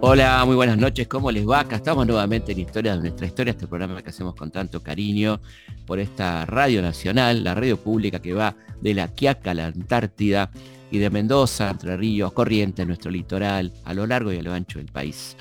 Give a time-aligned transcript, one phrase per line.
[0.00, 1.60] Hola, muy buenas noches, ¿cómo les va?
[1.60, 5.40] Acá estamos nuevamente en Historia de nuestra historia, este programa que hacemos con tanto cariño
[5.86, 10.50] por esta radio nacional, la radio pública que va de la Quiaca a la Antártida
[10.90, 14.80] y de Mendoza, Entre Ríos, Corrientes, nuestro litoral, a lo largo y a lo ancho
[14.80, 15.36] del país.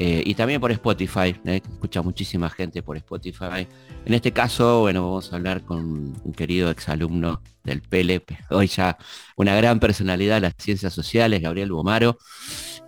[0.00, 1.60] Eh, y también por Spotify, ¿eh?
[1.72, 3.66] escucha muchísima gente por Spotify.
[4.04, 8.96] En este caso, bueno, vamos a hablar con un querido exalumno del PLP, hoy ya
[9.36, 12.16] una gran personalidad de las ciencias sociales, Gabriel Bomaro,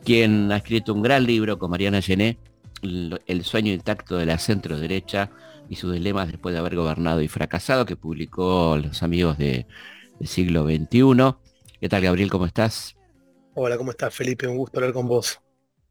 [0.05, 2.39] quien ha escrito un gran libro con Mariana Gené,
[2.83, 5.31] El sueño intacto de la centro derecha
[5.69, 9.67] y sus dilemas después de haber gobernado y fracasado, que publicó Los Amigos del
[10.23, 11.35] Siglo XXI.
[11.81, 12.31] ¿Qué tal, Gabriel?
[12.31, 12.97] ¿Cómo estás?
[13.55, 14.47] Hola, ¿cómo estás, Felipe?
[14.47, 15.41] Un gusto hablar con vos.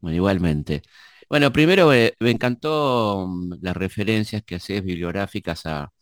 [0.00, 0.82] Bueno, igualmente.
[1.30, 5.92] Bueno, primero eh, me encantó mm, las referencias que haces bibliográficas a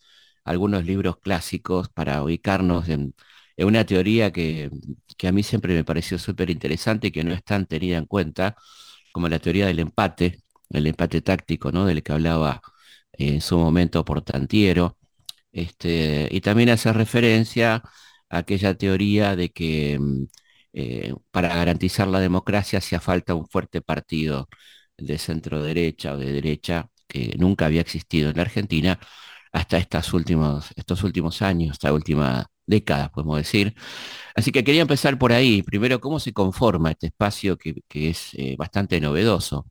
[0.45, 3.15] algunos libros clásicos para ubicarnos en,
[3.59, 4.71] una teoría que,
[5.25, 8.57] a mí siempre me pareció súper interesante y que no es tan tenida en cuenta,
[9.13, 11.87] como la teoría del empate, el empate táctico, ¿no?
[11.87, 12.61] Del que hablaba
[13.13, 14.99] en su momento Portantiero.
[15.53, 17.83] Este, y también hace referencia
[18.31, 20.25] a aquella teoría de que mm,
[20.75, 24.49] eh, para garantizar la democracia hacía falta un fuerte partido
[24.99, 29.01] de centro derecha o de derecha que nunca había existido en la Argentina
[29.53, 33.75] hasta estos últimos, estos últimos años, esta última década, podemos decir.
[34.35, 35.63] Así que quería empezar por ahí.
[35.63, 39.67] Primero, ¿cómo se conforma este espacio que, es eh, bastante novedoso?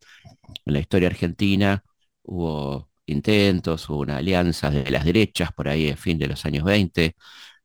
[0.65, 1.83] En la historia argentina
[2.23, 6.63] hubo intentos, hubo una alianza de las derechas por ahí a fin de los años
[6.65, 7.15] 20,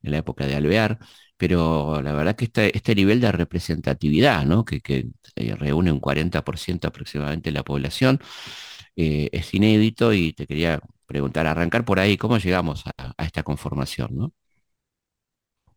[0.03, 0.99] en la época de Alvear,
[1.37, 4.65] pero la verdad que este, este nivel de representatividad, ¿no?
[4.65, 4.81] que,
[5.37, 8.21] eh, reúne un 40% aproximadamente de la población,
[8.97, 14.11] eh, es inédito y te quería preguntar, arrancar por ahí, ¿cómo llegamos a, esta conformación?
[14.13, 14.33] ¿no?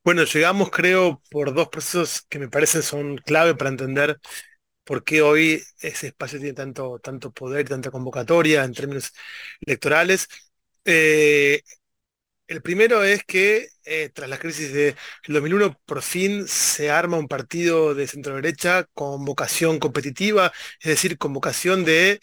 [0.04, 4.20] Bueno, llegamos creo por dos procesos que me parecen son clave para entender
[4.84, 9.14] por qué hoy ese espacio tiene tanto, tanto poder, tanta convocatoria en términos
[9.62, 10.28] electorales.
[10.86, 11.62] Eh,
[12.48, 14.96] el primero es que eh, tras la crisis del
[15.28, 21.18] 2001 por fin se arma un partido de centro derecha con vocación competitiva, es decir,
[21.18, 22.20] con vocación de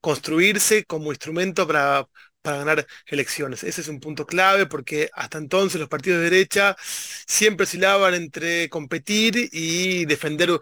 [0.00, 2.06] construirse como instrumento para,
[2.42, 3.64] para ganar elecciones.
[3.64, 8.68] Ese es un punto clave porque hasta entonces los partidos de derecha siempre oscilaban entre
[8.70, 10.60] competir y defender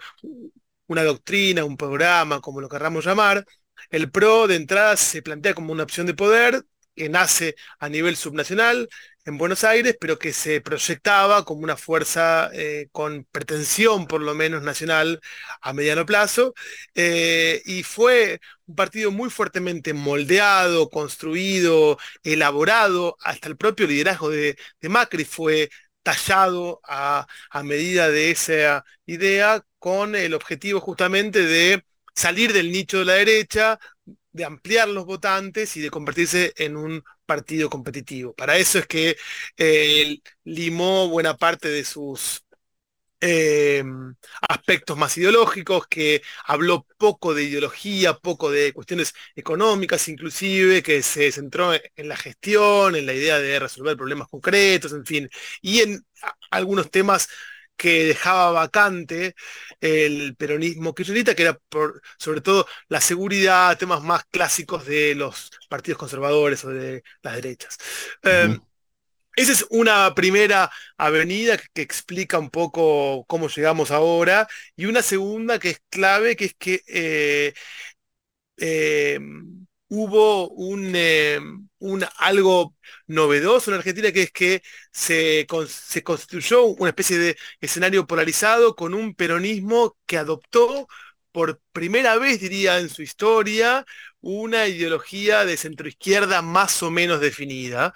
[0.87, 3.44] una doctrina, un programa, como lo querramos llamar.
[3.91, 8.16] El PRO de entrada se plantea como una opción de poder, que nace a nivel
[8.16, 8.88] subnacional
[9.25, 14.34] en Buenos Aires, pero que se proyectaba como una fuerza eh, con pretensión, por lo
[14.34, 15.21] menos nacional,
[15.62, 16.54] a mediano plazo,
[16.94, 24.56] eh, y fue un partido muy fuertemente moldeado, construido, elaborado, hasta el propio liderazgo de,
[24.83, 25.71] Macri fue
[26.03, 31.83] tallado a, a medida de esa idea con el objetivo justamente de
[32.15, 33.78] salir del nicho de la derecha,
[34.34, 38.34] de ampliar los votantes y de convertirse en un partido competitivo.
[38.34, 39.17] Para eso es que
[39.59, 42.45] eh, limó buena parte de sus
[43.21, 44.15] em,
[44.49, 51.33] aspectos más ideológicos, que habló poco de ideología, poco de cuestiones económicas inclusive, que se
[51.33, 55.31] centró en la gestión, en la idea de resolver problemas concretos, en fin,
[55.62, 56.05] y en
[56.51, 57.28] algunos temas
[57.76, 59.34] que dejaba vacante
[59.80, 65.50] el peronismo kirchnerista, que era por, sobre todo la seguridad, temas más clásicos de los
[65.68, 67.78] partidos conservadores o de las derechas.
[68.22, 68.60] Em,
[69.36, 74.46] esa es una primera avenida que, explica un poco cómo llegamos ahora,
[74.76, 77.54] y una segunda que es clave, que es que eh,
[78.56, 82.75] em, hubo un, em, un, algo
[83.06, 84.62] novedoso en Argentina, que es que
[84.93, 90.87] se, se construyó una especie de escenario polarizado con un peronismo que adoptó
[91.33, 93.84] por primera vez, diría, en su historia,
[94.21, 97.93] una ideología de centroizquierda más o menos definida,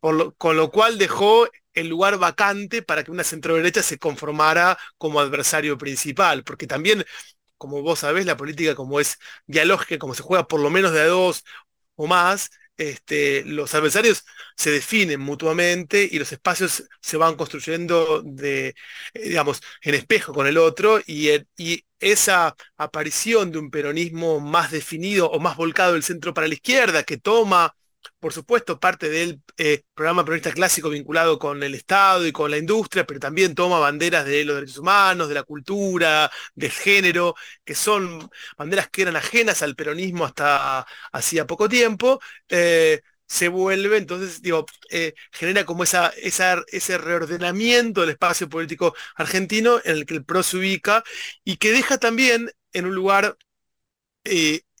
[0.00, 5.78] con lo cual dejó el lugar vacante para que una centroderecha se conformara como adversario
[5.78, 7.04] principal, porque también
[7.60, 11.02] como vos sabés, la política como es dialógica, como se juega por lo menos de
[11.02, 11.44] a dos
[11.96, 14.24] o más, este, los adversarios
[14.56, 18.68] se definen mutuamente y los espacios se van construyendo de,
[19.14, 24.70] eh, digamos, en espejo con el otro y, y esa aparición de un peronismo más
[24.70, 27.74] definido o más volcado del centro para la izquierda que toma
[28.18, 32.58] por supuesto, parte del eh, programa peronista clásico vinculado con el Estado y con la
[32.58, 37.74] industria, pero también toma banderas de los derechos humanos, de la cultura, del género, que
[37.74, 42.20] son banderas que eran ajenas al peronismo hasta hacía poco tiempo.
[42.48, 49.78] Eh, se vuelve, entonces, digo, eh, genera como esa, ese reordenamiento del espacio político argentino
[49.84, 51.04] en el que el PRO se ubica
[51.44, 53.36] y que deja también en un lugar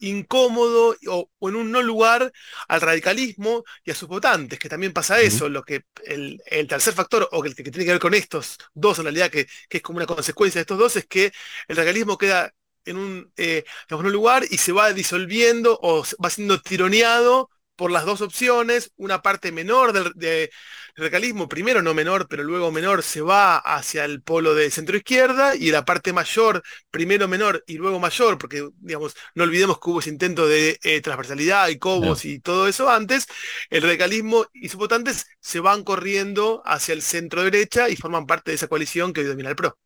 [0.00, 2.32] incómodo o, en un no lugar
[2.68, 7.28] al radicalismo y a sus votantes, que también pasa eso, lo que el, tercer factor,
[7.32, 10.06] o el que, tiene que ver con estos dos en realidad, que, es como una
[10.06, 11.32] consecuencia de estos dos, es que
[11.68, 12.52] el radicalismo queda
[12.84, 17.50] en un, eh, en un lugar y se va disolviendo o va siendo tironeado
[17.80, 20.50] por las dos opciones, una parte menor del,
[20.96, 25.56] radicalismo, primero no menor, pero luego menor, se va hacia el polo de centro izquierda
[25.56, 30.00] y la parte mayor, primero menor y luego mayor, porque digamos, no olvidemos que hubo
[30.00, 33.26] ese intento de eh, transversalidad y cobos y todo eso antes,
[33.70, 38.50] el radicalismo y sus votantes se van corriendo hacia el centro derecha y forman parte
[38.50, 39.78] de esa coalición que hoy domina el PRO.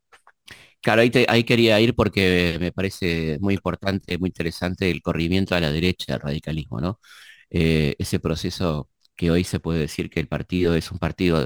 [0.81, 5.61] Claro, ahí, ahí, quería ir porque me parece muy importante, muy interesante el corrimiento a
[5.61, 6.99] la derecha del radicalismo, ¿no?
[7.49, 11.43] Eh, ese proceso que hoy se puede decir que el partido es un partido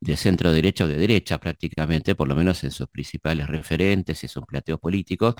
[0.00, 4.28] de, centro derecha o de derecha prácticamente, por lo menos en sus principales referentes y
[4.28, 5.34] sus planteos políticos,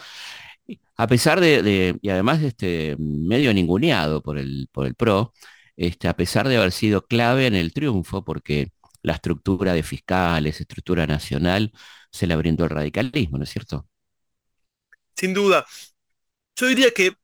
[0.96, 5.32] a pesar de, y además este, medio ninguneado por el, por el PRO,
[5.76, 8.72] este, a pesar de haber sido clave en el triunfo, porque
[9.02, 11.72] la estructura de fiscales, estructura nacional,
[12.10, 13.86] se la brindó el radicalismo, ¿no es cierto?
[15.14, 15.64] Sin duda.
[16.56, 17.14] Yo diría que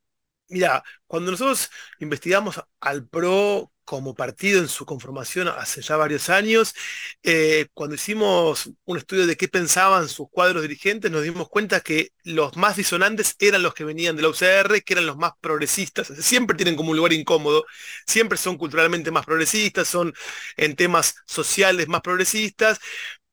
[0.53, 6.75] Mira, cuando nosotros investigamos al PRO como partido en su conformación hace ya varios años,
[7.23, 12.11] eh, cuando hicimos un estudio de qué pensaban sus cuadros dirigentes, nos dimos cuenta que
[12.25, 16.09] los más disonantes eran los que venían de la UCR, que eran los más progresistas.
[16.09, 17.65] Siempre tienen como un lugar incómodo,
[18.07, 20.13] siempre son culturalmente más progresistas, son
[20.57, 22.79] en temas sociales más progresistas,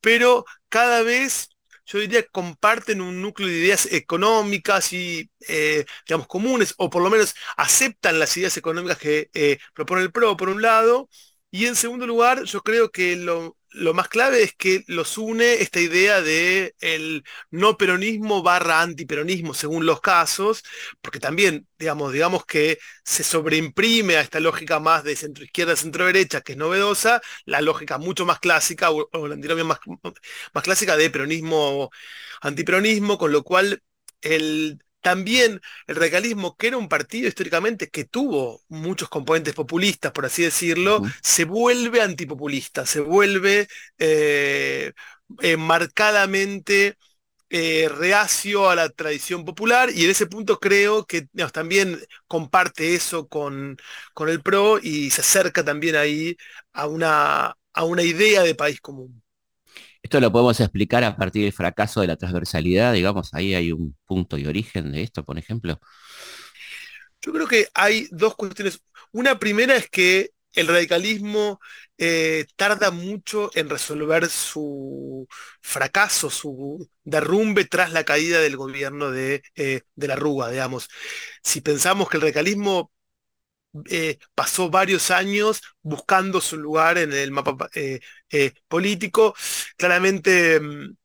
[0.02, 1.50] pero cada vez
[1.90, 7.10] yo diría comparten un núcleo de ideas económicas y, eh, digamos, comunes, o por lo
[7.10, 11.10] menos aceptan las ideas económicas que eh, propone el PRO, por un lado,
[11.52, 15.56] y en segundo lugar, yo creo que lo, lo más clave es que los une
[15.62, 20.64] esta idea de el no peronismo barra antiperonismo según los casos,
[21.02, 26.06] porque también, digamos, digamos que se sobreimprime a esta lógica más de centro izquierda, centro
[26.06, 29.80] derecha, que es novedosa, la lógica mucho más clásica, o, la antinomia más,
[30.54, 31.90] más clásica de peronismo,
[32.42, 33.82] antiperonismo, con lo cual
[34.22, 40.26] el también el radicalismo, que era un partido históricamente que tuvo muchos componentes populistas, por
[40.26, 43.68] así decirlo, se vuelve antipopulista, se vuelve
[43.98, 44.94] eh,
[45.42, 46.98] eh, marcadamente
[47.50, 53.28] eh, reacio a la tradición popular y en ese punto creo que también comparte eso
[53.28, 53.78] con,
[54.14, 56.38] con, el PRO y se acerca también ahí
[56.74, 59.24] a una, a una idea de país común.
[60.02, 63.96] Esto lo podemos explicar a partir del fracaso de la transversalidad, digamos, ahí hay un
[64.06, 65.80] punto de origen de esto, por ejemplo.
[67.22, 68.82] Yo creo que hay dos cuestiones.
[69.12, 71.60] Una primera es que el radicalismo
[71.98, 75.28] eh, tarda mucho en resolver su
[75.62, 80.88] fracaso, su derrumbe tras la caída del gobierno de, eh, de la Rúa, digamos.
[81.44, 82.92] Si pensamos que el radicalismo
[83.90, 88.00] eh, pasó varios años buscando su lugar en el mapa eh,
[88.32, 89.36] eh, político.
[89.78, 90.96] Claramente, mm,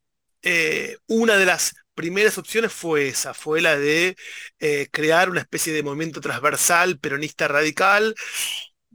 [1.09, 4.17] una de las primeras opciones fue esa, fue la de
[4.91, 8.15] crear una especie de movimiento transversal peronista radical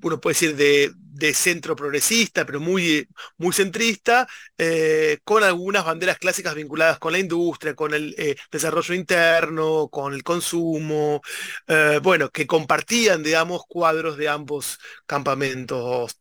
[0.02, 0.94] uno puede decir de,
[1.34, 3.06] centro progresista, pero muy,
[3.38, 8.94] muy centrista, eh, con algunas banderas clásicas vinculadas con la industria, con el eh, desarrollo
[8.96, 11.22] interno, con el consumo,
[11.68, 16.20] eh, bueno, que compartían, digamos, cuadros de ambos campamentos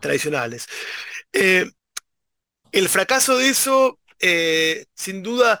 [0.00, 0.66] tradicionales.
[2.72, 3.98] el fracaso de eso,
[4.94, 5.60] sin duda,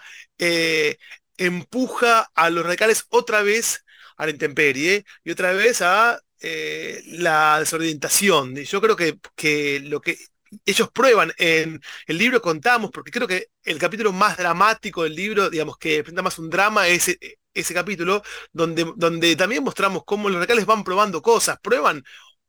[1.36, 3.84] empuja a los radicales otra vez
[4.16, 8.56] a la intemperie y otra vez a eh, la desorientación.
[8.56, 10.18] Yo creo que, que, lo que
[10.66, 15.50] ellos prueban en el libro contamos, porque creo que el capítulo más dramático del libro,
[15.50, 18.22] digamos que presenta más un drama, es ese, ese capítulo
[18.52, 22.02] donde, donde también mostramos cómo los radicales van probando cosas, prueban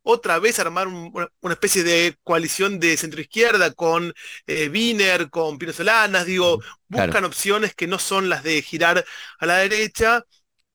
[0.03, 4.13] otra vez armar una especie de coalición de centroizquierda con
[4.47, 9.05] eh, Wiener, con Pino Solanas, digo, buscan opciones que no son las de girar
[9.39, 10.25] a la derecha,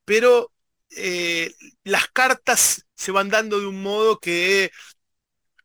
[0.05, 0.53] pero
[0.97, 1.53] eh,
[1.85, 4.71] las cartas se van dando de un modo que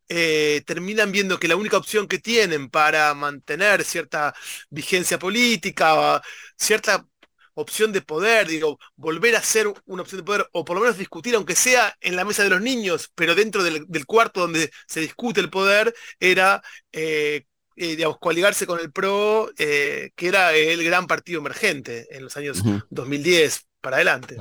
[0.08, 4.34] eh, terminan viendo que la única opción que tienen para mantener cierta
[4.70, 6.22] vigencia política,
[6.56, 7.06] cierta
[7.54, 10.98] opción de poder, digo, volver a ser una opción de poder, o por lo menos
[10.98, 15.00] discutir, aunque sea en la mesa de los niños, pero dentro del, cuarto donde se
[15.00, 16.62] discute el poder, era,
[16.92, 17.44] eh,
[17.76, 23.66] digamos, coaligarse con el PRO, que era el gran partido emergente en los años 2010
[23.80, 24.36] para adelante.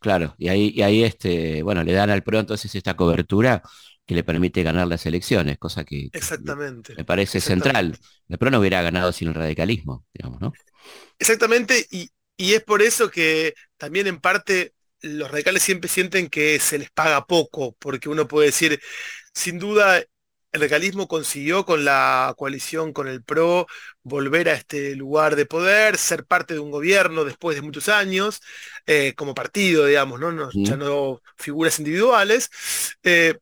[0.00, 3.62] Claro, y ahí, y ahí este, bueno, le dan al PRO entonces esta cobertura
[4.06, 7.98] que le permite ganar las elecciones, cosa que, exactamente, me parece central.
[8.28, 10.52] El PRO no hubiera ganado sin el radicalismo, digamos, ¿no?
[11.18, 16.58] Exactamente, y, y es por eso que también en parte los radicales siempre sienten que
[16.60, 18.80] se les paga poco, porque uno puede decir,
[19.34, 20.02] sin duda
[20.52, 23.66] el radicalismo consiguió con la coalición con el PRO
[24.02, 28.40] volver a este lugar de poder, ser parte de un gobierno después de muchos años,
[28.86, 30.50] eh, como partido, digamos, ¿no?
[30.52, 32.50] ya no figuras individuales,
[33.02, 33.38] eh,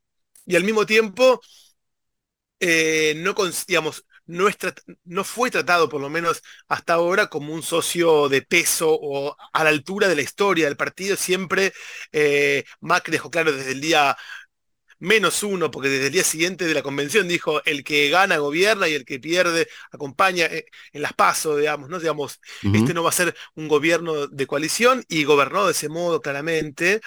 [0.46, 1.40] y al mismo tiempo,
[2.60, 3.34] eh, no,
[3.66, 4.48] digamos, no,
[5.04, 9.64] no, fue tratado, por lo menos hasta ahora, como un socio de peso o a
[9.64, 11.16] la altura de la historia del partido.
[11.16, 11.72] Siempre
[12.80, 14.16] Macri dejó claro desde el día
[14.98, 18.88] menos uno, porque desde el día siguiente de la convención dijo, el que gana gobierna
[18.88, 21.98] y el que pierde acompaña eh, en las pasos, digamos, ¿no?
[21.98, 26.20] Digamos, este no va a ser un gobierno de coalición y gobernó de ese modo
[26.20, 27.00] claramente.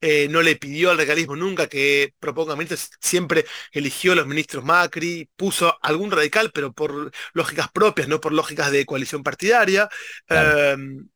[0.00, 4.64] Eh, no le pidió al regalismo nunca que proponga ministros, siempre eligió a los ministros
[4.64, 9.88] Macri, puso algún radical, pero por lógicas propias, no por lógicas de coalición partidaria.
[10.28, 11.08] Em,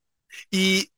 [0.50, 0.91] y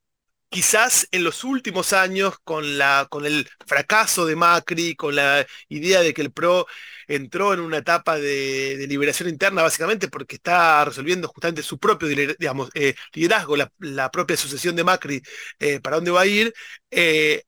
[0.55, 6.23] quizás en los últimos años, con, el fracaso de Macri, con la idea de que
[6.23, 6.67] el PRO
[7.09, 12.95] entró en una etapa de, liberación interna, básicamente porque está resolviendo justamente su propio eh,
[13.15, 15.23] liderazgo, la, propia sucesión de Macri,
[15.59, 16.55] eh, para dónde va a ir,
[16.93, 17.43] eh,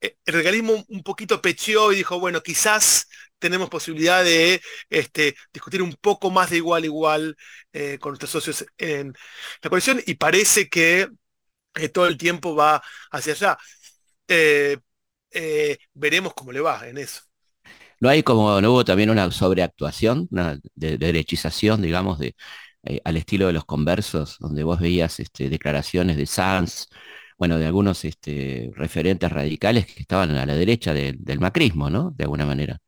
[0.00, 3.08] el regalismo un poquito pecheó y dijo, bueno, quizás
[3.40, 7.36] tenemos posibilidad de este, discutir un poco más de igual a igual
[8.00, 9.14] con nuestros socios en
[9.62, 11.08] la coalición y parece que
[11.72, 13.58] que todo el tiempo va hacia allá.
[14.28, 14.76] Eh,
[15.30, 17.22] eh, veremos cómo le va en eso.
[18.00, 22.34] ¿No hay como, no hubo también una sobreactuación, una de, derechización, digamos, de,
[22.82, 26.88] eh, al estilo de los conversos, donde vos veías este, declaraciones de Sanz,
[27.38, 32.12] bueno, de algunos este, referentes radicales que estaban a la derecha del macrismo, ¿no?
[32.16, 32.78] De alguna manera.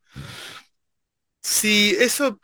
[1.41, 2.41] Sí, eso,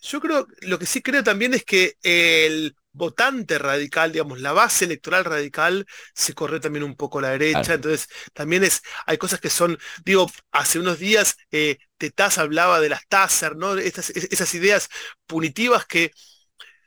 [0.00, 4.84] yo creo, lo que sí creo también es que el votante radical, digamos, la base
[4.84, 9.40] electoral radical se corre también un poco a la derecha, entonces también es, hay cosas
[9.40, 13.76] que son, digo, hace unos días eh, Tetaz hablaba de las Taser, ¿no?
[13.78, 14.88] esas ideas
[15.26, 16.10] punitivas que,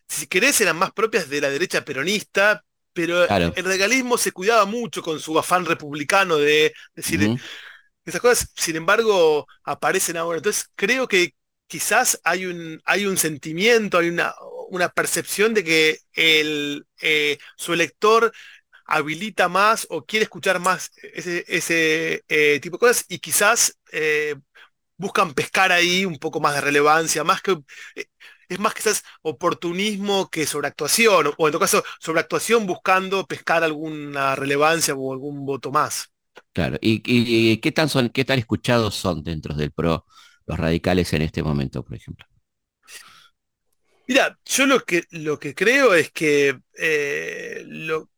[0.08, 2.64] si querés, eran más propias de la derecha peronista,
[2.94, 7.40] pero el regalismo se cuidaba mucho con su afán republicano de decir,
[8.06, 10.38] esas cosas, sin embargo, aparecen ahora.
[10.38, 11.34] Entonces, creo que
[11.68, 14.34] quizás hay un, hay un sentimiento, hay una,
[14.72, 18.32] una percepción de que el, eh, su elector
[18.86, 24.36] habilita más o quiere escuchar más ese, eh, tipo de cosas y quizás eh,
[24.98, 27.58] buscan pescar ahí un poco más de relevancia, más que
[28.50, 34.94] es más quizás oportunismo que sobreactuación, o en todo caso sobreactuación buscando pescar alguna relevancia
[34.94, 36.12] o algún voto más.
[36.54, 40.06] Claro, ¿y, qué, tan son, qué tan escuchados son dentro del PRO
[40.46, 42.26] los radicales en este momento, por ejemplo?
[44.12, 48.10] Mira, yo lo que, lo que creo es que eh, lo,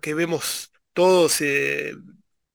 [0.00, 1.94] que vemos todos eh,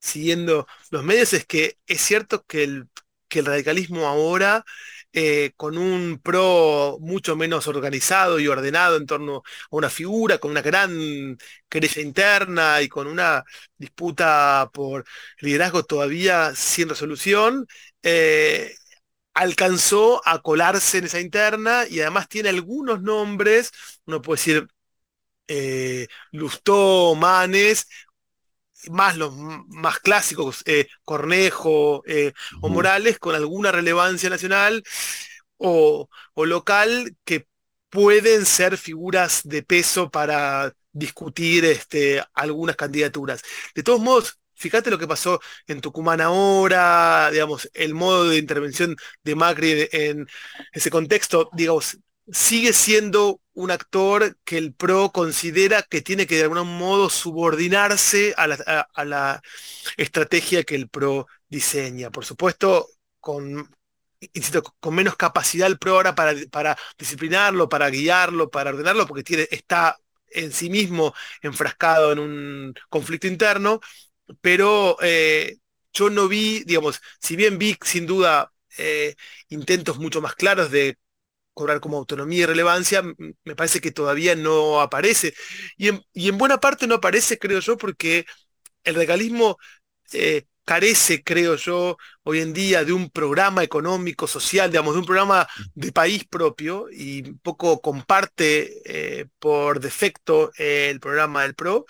[0.01, 2.89] siguiendo los medios es que es cierto que el,
[3.29, 4.65] que el radicalismo ahora,
[5.13, 9.41] eh, con un pro mucho menos organizado y ordenado en torno a
[9.77, 11.37] una figura, con una gran
[11.69, 13.45] querella interna y con una
[13.77, 15.05] disputa por
[15.39, 17.65] liderazgo todavía sin resolución,
[19.37, 23.71] alcanzó a colarse en esa interna y además tiene algunos nombres,
[24.05, 24.67] uno puede decir
[25.47, 27.87] eh, Lustó, Manes,
[28.89, 34.83] más los más clásicos, eh, Cornejo eh, o Morales, con alguna relevancia nacional
[35.57, 37.47] o, o, local que
[37.89, 43.41] pueden ser figuras de peso para discutir este, algunas candidaturas.
[43.75, 48.95] De todos modos, Fíjate lo que pasó en Tucumán ahora, digamos, el modo de intervención
[49.23, 50.27] de Macri en
[50.73, 51.99] ese contexto, digamos,
[52.31, 58.33] sigue siendo un actor que el PRO considera que tiene que de algún modo subordinarse
[58.37, 58.47] a
[59.05, 59.41] la,
[59.97, 62.11] estrategia que el PRO diseña.
[62.11, 62.87] Por supuesto,
[63.19, 63.69] con,
[64.91, 69.97] menos capacidad el PRO ahora para, disciplinarlo, para guiarlo, para ordenarlo, porque está
[70.29, 73.79] en sí mismo enfrascado en un conflicto interno,
[74.41, 75.57] pero eh,
[75.93, 79.15] yo no vi, digamos, si bien vi sin duda eh,
[79.49, 80.97] intentos mucho más claros de
[81.53, 83.03] cobrar como autonomía y relevancia,
[83.43, 85.33] me parece que todavía no aparece.
[85.77, 88.25] Y en, buena parte no aparece, creo yo, porque
[88.83, 89.57] el regalismo
[90.13, 95.05] eh, carece, creo yo, hoy en día de un programa económico, social, digamos, de un
[95.05, 101.85] programa de país propio y un poco comparte por defecto el programa del PRO.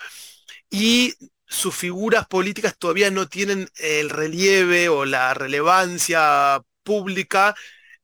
[0.70, 1.14] Y
[1.48, 7.54] sus figuras políticas todavía no tienen el relieve o la relevancia república,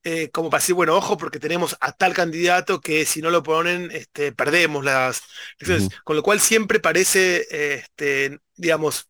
[0.02, 3.42] eh, como para decir, bueno, ojo, porque tenemos a tal candidato que si no lo
[3.42, 5.22] ponen, este, perdemos las
[5.58, 5.88] elecciones.
[6.04, 7.46] Con lo cual siempre parece,
[7.76, 9.08] este, digamos,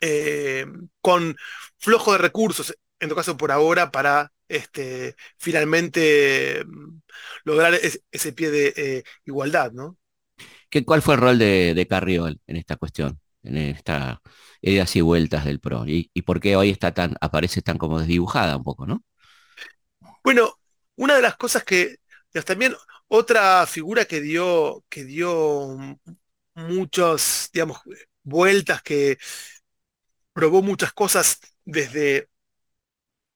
[0.00, 0.66] eh,
[1.00, 1.36] con
[1.78, 7.00] flojo de recursos, en todo caso por ahora, para este, finalmente mm,
[7.44, 9.96] lograr ese pie de eh, igualdad, ¿no?
[10.68, 14.22] ¿Qué, ¿Cuál fue el rol de, Carriol en esta cuestión, en esta
[14.60, 15.84] ideas y vueltas del PRO?
[15.86, 19.04] ¿Y, por qué hoy está tan, aparece tan como desdibujada un poco, ¿no?
[20.22, 20.58] Bueno,
[20.96, 21.96] una de las cosas que
[22.44, 22.74] también
[23.08, 25.76] otra figura que dio, que dio
[26.54, 27.80] muchas, digamos,
[28.22, 29.18] vueltas, que
[30.32, 32.28] probó muchas cosas desde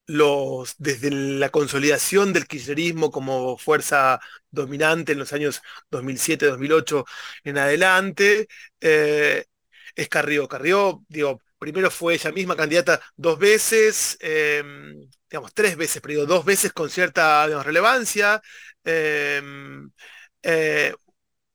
[0.07, 4.21] los, desde la consolidación del kirchnerismo como fuerza
[4.51, 7.05] dominante en los años 2007-2008
[7.45, 8.49] en adelante,
[8.81, 9.47] eh,
[9.95, 10.49] es Carrió.
[10.49, 16.27] Carrió, digo, primero fue ella misma candidata dos veces, em, digamos, tres veces, pero digo,
[16.27, 18.41] dos veces con cierta relevancia.
[18.85, 19.91] Em,
[20.43, 20.95] eh,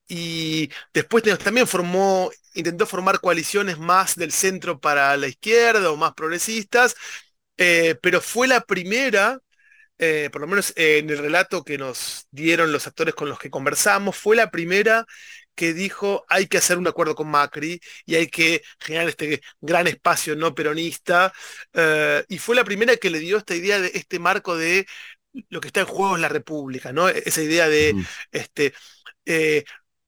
[0.08, 6.14] y después también formó, intentó formar coaliciones más del centro para la izquierda o más
[6.14, 6.96] progresistas,
[7.58, 9.40] eh, pero fue la primera,
[10.00, 13.52] eh, por lo menos en el relato que nos dieron los actores con los que
[13.52, 15.06] conversamos, fue la primera
[15.60, 19.88] que dijo hay que hacer un acuerdo con Macri y hay que generar este gran
[19.88, 21.34] espacio no peronista.
[21.74, 24.88] Eh, y fue la primera que le dio esta idea de este marco de
[25.50, 27.10] lo que está en juego es la República, ¿no?
[27.10, 27.94] Esa idea de
[28.32, 28.74] este,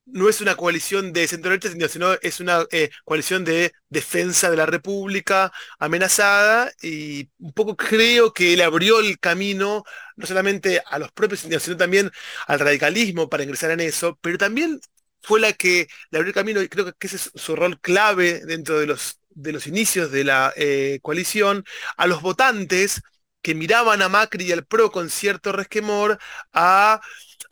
[0.05, 4.58] no es una coalición de centro derecha, sino es una eh, coalición de defensa de
[4.58, 9.84] la República amenazada y un poco creo que le abrió el camino
[10.15, 12.12] no solamente a los propios sino también
[12.48, 14.79] al radicalismo para ingresar en eso, pero también
[15.22, 18.42] fue la que le abrió el camino y creo que ese es su rol clave
[18.46, 21.63] dentro de los, de los inicios de la eh, coalición,
[21.98, 23.01] a los votantes
[23.42, 26.20] que miraban a Macri y al PRO con cierto resquemor
[26.54, 27.01] a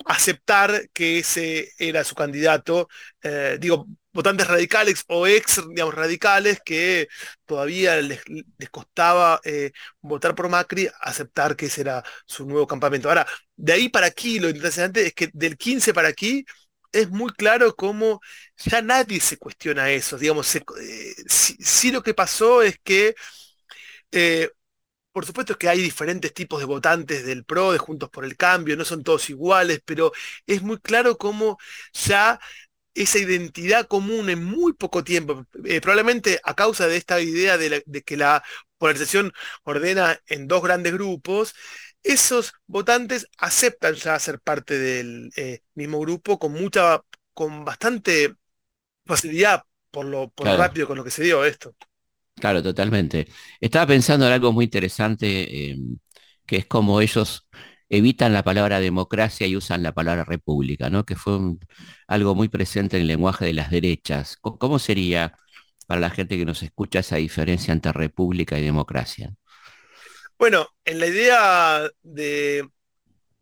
[0.06, 2.88] aceptar que ese era su candidato,
[3.24, 7.08] eh, digo, votantes radicales o ex, digamos, radicales que
[7.46, 8.22] todavía les,
[8.72, 13.10] costaba eh, votar por Macri, aceptar que ese era su nuevo campamento.
[13.10, 16.46] Ahora, de ahí para aquí, lo interesante es que del 15 para aquí
[16.92, 18.22] es muy claro cómo
[18.58, 20.64] ya nadie se cuestiona eso, digamos, eh,
[21.28, 23.16] sí, lo que pasó es que
[25.12, 28.78] por supuesto que hay diferentes tipos de votantes del PRO, de Juntos por el Cambio,
[28.78, 30.12] no son todos iguales, pero
[30.46, 31.58] es muy claro cómo
[31.94, 32.40] ya
[32.94, 37.84] esa identidad común en muy poco tiempo, eh, probablemente a causa de esta idea de,
[38.06, 38.44] que la
[38.78, 41.56] polarización ordena en dos grandes grupos,
[42.04, 47.02] esos votantes aceptan ya ser parte del eh, mismo grupo con mucha,
[47.34, 48.36] con bastante
[49.06, 51.76] facilidad por lo, por rápido con lo que se dio esto.
[52.36, 53.28] Claro, totalmente.
[53.60, 55.98] Estaba pensando en algo muy interesante, em,
[56.46, 57.48] que es como ellos
[57.90, 61.06] evitan la palabra democracia y usan la palabra república, ¿no?
[61.06, 61.38] Que fue
[62.08, 64.38] algo muy presente en el lenguaje de las derechas.
[64.42, 65.34] ¿Cómo sería
[65.88, 69.34] para la gente que nos escucha esa diferencia entre república y democracia?
[70.40, 72.70] Bueno, en la idea de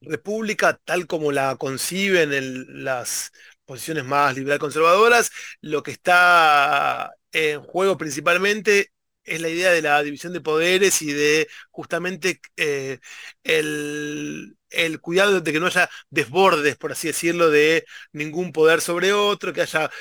[0.02, 3.32] república tal como la conciben en las
[3.66, 5.32] posiciones más liberal conservadoras,
[5.62, 8.92] lo que está en juego principalmente
[9.24, 13.00] es la idea de la división de poderes y de justamente eh,
[13.44, 19.14] el, el, cuidado de que no haya desbordes, por así decirlo, de ningún poder sobre
[19.14, 19.92] otro, que haya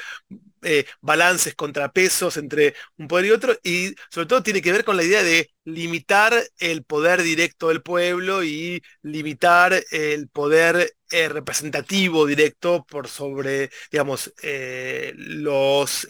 [0.66, 4.96] eh, balances, contrapesos entre un poder y otro, y sobre todo tiene que ver con
[4.96, 12.26] la idea de limitar el poder directo del pueblo y limitar el poder eh, representativo
[12.26, 16.06] directo por sobre, digamos, eh, los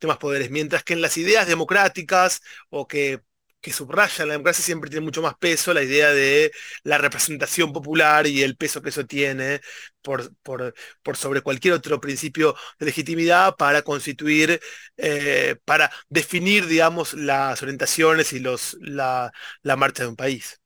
[0.00, 0.50] demás poderes.
[0.50, 3.20] Mientras que en las ideas democráticas o que
[3.60, 6.52] que subraya la democracia siempre tiene mucho más peso la idea de
[6.84, 9.60] la representación popular y el peso que eso tiene
[10.02, 14.60] por, por, sobre cualquier otro principio de legitimidad para constituir,
[14.96, 20.60] eh, para definir, digamos, las orientaciones y los, la, la marcha de un país.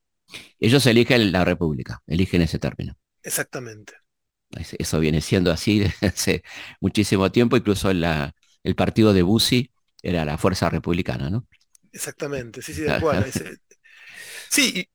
[0.58, 2.96] Ellos eligen la república, eligen ese término.
[3.24, 3.94] Exactamente.
[4.78, 6.42] Eso viene siendo así desde hace
[6.80, 9.70] muchísimo tiempo, incluso la, el partido de Bussi
[10.02, 11.46] era la fuerza republicana, ¿no?
[11.92, 13.24] Exactamente, sí, sí, de acuerdo.
[14.48, 14.88] sí,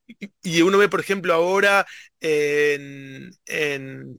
[0.44, 1.86] y, uno ve, por ejemplo, ahora
[2.20, 3.32] en,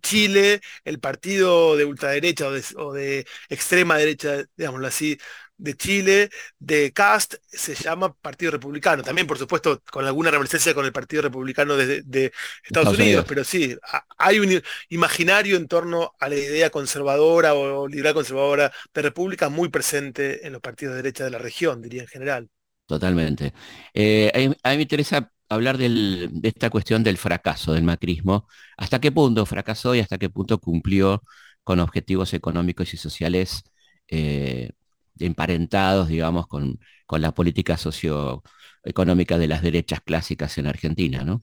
[0.00, 5.18] Chile el partido de ultraderecha o de, extrema derecha, digámoslo así,
[5.56, 9.02] de Chile, de Cast, se llama Partido Republicano.
[9.02, 12.32] También, por supuesto, con alguna reminiscencia con el Partido Republicano de,
[12.64, 13.76] Estados, Unidos, pero sí,
[14.16, 19.68] hay un imaginario en torno a la idea conservadora o liberal conservadora de república muy
[19.68, 22.48] presente en los partidos de derecha de la región, diría en general.
[22.88, 23.52] Totalmente.
[23.92, 28.48] Eh, a, mí me interesa hablar de esta cuestión del fracaso del macrismo.
[28.78, 31.22] ¿Hasta qué punto fracasó y hasta qué punto cumplió
[31.62, 33.62] con objetivos económicos y sociales
[34.08, 34.70] eh,
[35.18, 41.42] emparentados, digamos, con, la política socioeconómica de las derechas clásicas en Argentina, ¿no?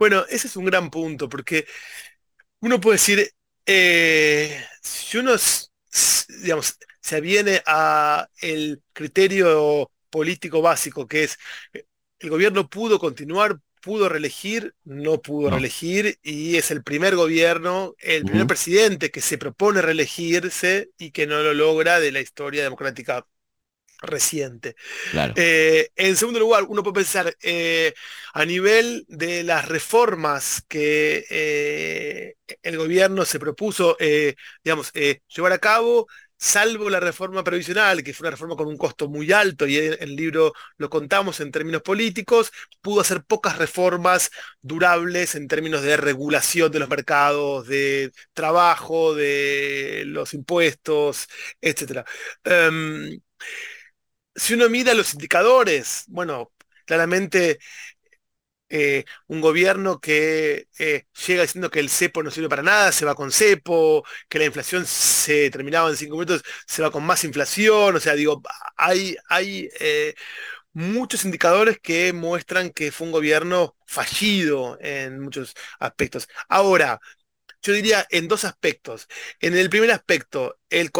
[0.00, 1.64] Bueno, ese es un gran punto, porque
[2.58, 3.30] uno puede decir,
[3.64, 5.34] eh, si uno,
[6.42, 11.38] digamos, se aviene a el criterio político básico, que es
[12.18, 18.24] el gobierno pudo continuar, pudo reelegir, no pudo reelegir, y es el primer gobierno, el
[18.24, 23.24] primer presidente que se propone reelegirse y que no lo logra de la historia democrática
[24.00, 24.74] reciente.
[25.34, 27.94] Eh, en segundo lugar, uno puede pensar eh,
[28.32, 33.96] a nivel de las reformas que eh, el gobierno se propuso,
[34.64, 39.08] digamos, llevar a cabo, salvo la reforma previsional, que fue una reforma con un costo
[39.08, 44.30] muy alto, y en el libro lo contamos en términos políticos, pudo hacer pocas reformas
[44.60, 51.28] durables en términos de regulación de los mercados, de trabajo, de los impuestos,
[51.60, 52.04] etc
[54.34, 56.52] si uno mira los indicadores, bueno,
[56.84, 57.58] claramente
[58.68, 63.04] eh, un gobierno que eh, llega diciendo que el cepo no sirve para nada, se
[63.04, 67.24] va con cepo, que la inflación se terminaba en cinco minutos, se va con más
[67.24, 68.42] inflación, o sea, digo,
[68.76, 70.14] hay, hay eh,
[70.72, 76.28] muchos indicadores que muestran que fue un gobierno fallido en muchos aspectos.
[76.48, 77.00] Ahora,
[77.62, 79.08] yo diría en dos aspectos.
[79.40, 80.90] En el primer aspecto, el,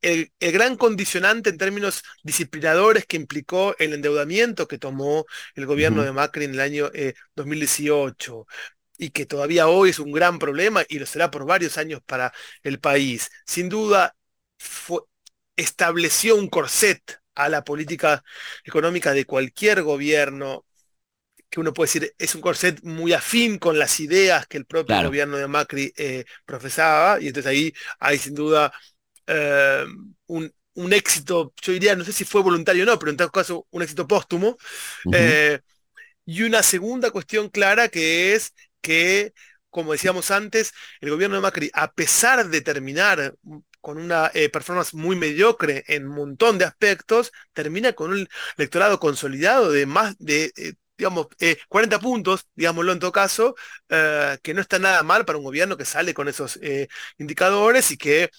[0.00, 6.12] el, gran condicionante en términos disciplinadores que implicó el endeudamiento que tomó el gobierno de
[6.12, 6.90] Macri en el año
[7.34, 8.54] 2018 eh,
[8.98, 12.32] y que todavía hoy es un gran problema y lo será por varios años para
[12.62, 13.30] el país.
[13.46, 14.14] Sin duda,
[15.56, 18.22] estableció un corset a la política
[18.64, 20.64] económica de cualquier gobierno
[21.52, 25.02] que uno puede decir es un corset muy afín con las ideas que el propio
[25.02, 28.72] gobierno de Macri eh, profesaba, y entonces ahí hay sin duda
[29.26, 29.84] eh,
[30.28, 30.50] un,
[30.94, 33.82] éxito, yo diría, no sé si fue voluntario o no, pero en todo caso un
[33.82, 34.56] éxito póstumo.
[35.12, 35.60] Eh,
[36.24, 39.34] y una segunda cuestión clara que es que,
[39.68, 43.34] como decíamos antes, el gobierno de Macri, a pesar de terminar
[43.82, 49.70] con una performance muy mediocre en un montón de aspectos, termina con un electorado consolidado
[49.70, 50.50] de más de
[51.02, 51.26] digamos,
[51.68, 53.56] 40 eh, puntos, digámoslo en todo caso,
[53.88, 56.86] eh, que no está nada mal para un gobierno que sale con esos eh,
[57.18, 58.30] indicadores y que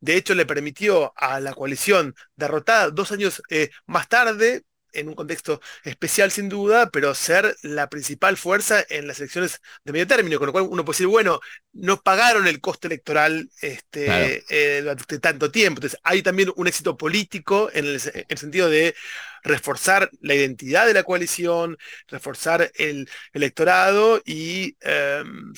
[0.00, 3.42] de hecho le permitió a la coalición derrotada dos años
[3.86, 9.18] más tarde en un contexto especial sin duda, pero ser la principal fuerza en las
[9.20, 11.40] elecciones de medio término, con lo cual uno puede decir, bueno,
[11.72, 15.78] no pagaron el coste electoral este, eh, durante tanto tiempo.
[15.78, 18.94] Entonces hay también un éxito político en el, sentido de
[19.42, 21.76] reforzar la identidad de la coalición,
[22.08, 25.52] reforzar el electorado y em,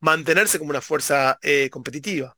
[0.00, 2.36] mantenerse como una fuerza eh, competitiva.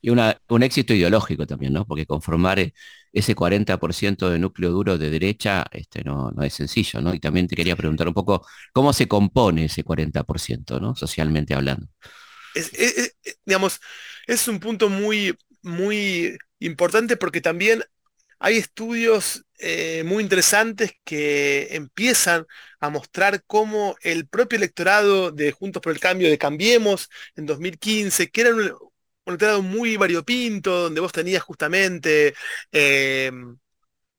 [0.00, 1.84] Y un éxito ideológico también, ¿no?
[1.84, 2.72] Porque conformar eh,
[3.16, 7.14] ese 40% de núcleo duro de derecha este, no, no, es sencillo, ¿no?
[7.14, 10.94] Y también te quería preguntar un poco cómo se compone ese 40%, ¿no?
[10.94, 11.88] Socialmente hablando.
[12.54, 13.80] Es, digamos,
[14.26, 17.82] es un punto muy, muy importante porque también
[18.38, 22.46] hay estudios eh, muy interesantes que empiezan
[22.80, 28.28] a mostrar cómo el propio electorado de Juntos por el Cambio, de Cambiemos, en 2015,
[28.28, 28.50] que era
[29.26, 32.34] un, electorado muy variopinto, donde vos tenías justamente,
[32.72, 33.30] eh,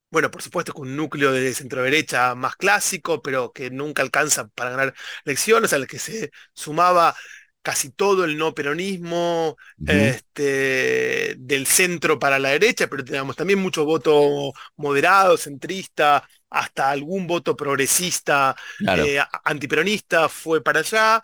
[0.10, 4.48] bueno, por supuesto con un núcleo de centro derecha más clásico, pero que nunca alcanza
[4.50, 4.93] para ganar
[5.26, 7.15] elecciones, al que se sumaba
[7.67, 13.84] casi todo el no peronismo, este, del centro para la derecha, pero teníamos también mucho
[13.84, 18.56] voto moderado, centrista, hasta algún voto progresista,
[18.88, 21.22] eh, antiperonista fue para allá.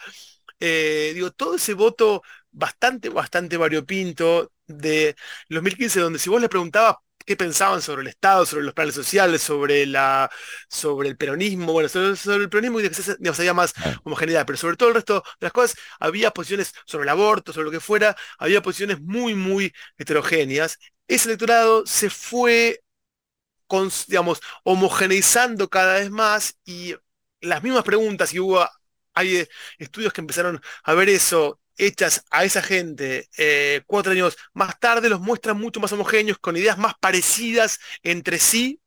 [0.59, 2.21] Eh, digo, todo ese voto
[2.53, 5.15] bastante, bastante variopinto de
[5.49, 9.41] 2015, donde si vos le preguntabas qué pensaban sobre el Estado, sobre los planes sociales,
[9.41, 10.29] sobre la
[10.69, 12.11] sobre el peronismo, bueno, sobre,
[12.43, 15.77] el peronismo y digamos, había más homogeneidad, pero sobre todo el resto de las cosas
[15.99, 20.77] había posiciones sobre el aborto, sobre lo que fuera, había posiciones muy, muy heterogéneas.
[21.07, 22.81] Ese electorado se fue,
[24.07, 26.95] digamos, homogeneizando cada vez más y
[27.41, 28.67] las mismas preguntas, y hubo,
[29.13, 34.79] hay estudios que empezaron a ver eso hechas a esa gente eh, cuatro años más
[34.79, 38.79] tarde los muestran mucho más homogéneos, con ideas más parecidas entre sí,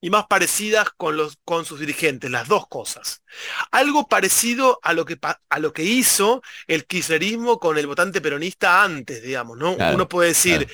[0.00, 3.22] y más parecidas con, los, con sus dirigentes, las dos cosas.
[3.70, 8.82] Algo parecido a lo que, a lo que hizo el kirchnerismo con el votante peronista
[8.82, 9.72] antes, digamos, ¿no?
[9.72, 10.68] Uno puede decir,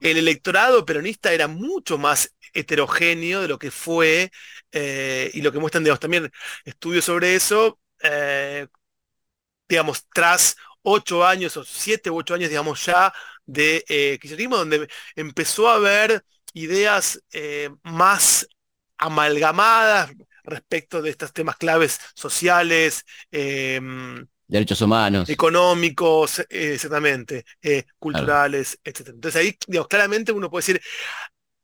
[0.00, 4.30] el electorado peronista era mucho más heterogéneo de lo que fue,
[4.72, 6.30] eh, y lo que muestran, digamos, también
[6.64, 8.68] estudios sobre eso, eh,
[9.68, 13.12] digamos, tras ocho años o siete u ocho años, digamos, ya
[13.46, 18.46] de eh, kirchnerismo, donde empezó a haber ideas eh, más
[18.98, 20.12] amalgamadas
[20.44, 27.44] respecto de estos temas claves sociales, em, derechos humanos, económicos, exactamente,
[27.98, 29.08] culturales, etc.
[29.14, 30.82] Entonces ahí, digamos, claramente uno puede decir,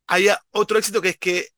[0.07, 1.49] hay otro éxito que es que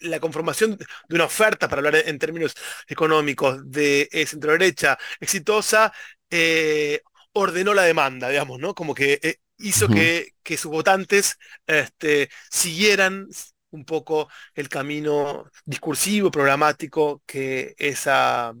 [0.00, 2.54] la conformación de una oferta, para hablar en términos
[2.86, 5.92] económicos, de eh, centro derecha exitosa,
[6.30, 7.00] eh,
[7.32, 8.74] ordenó la demanda, digamos, ¿no?
[8.74, 13.26] Como que eh, hizo que, sus votantes este, siguieran
[13.70, 18.54] un poco el camino discursivo, programático que esa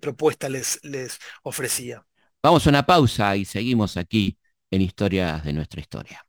[0.00, 2.04] propuesta les, les ofrecía.
[2.42, 4.36] Vamos a una pausa y seguimos aquí
[4.72, 6.24] en Historias de nuestra historia.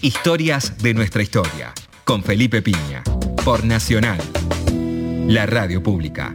[0.00, 1.72] Historias de nuestra historia,
[2.04, 3.04] con Felipe Piña
[3.44, 4.18] por Nacional,
[5.28, 6.34] la radio pública.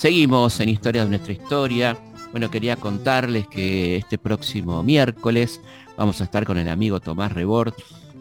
[0.00, 1.94] Seguimos en Historia de nuestra historia.
[2.30, 5.60] Bueno, quería contarles que este próximo miércoles
[5.94, 7.74] vamos a estar con el amigo Tomás Rebord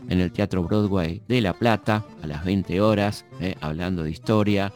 [0.09, 4.73] en el Teatro Broadway de La Plata a las 20 horas, eh, hablando de historia.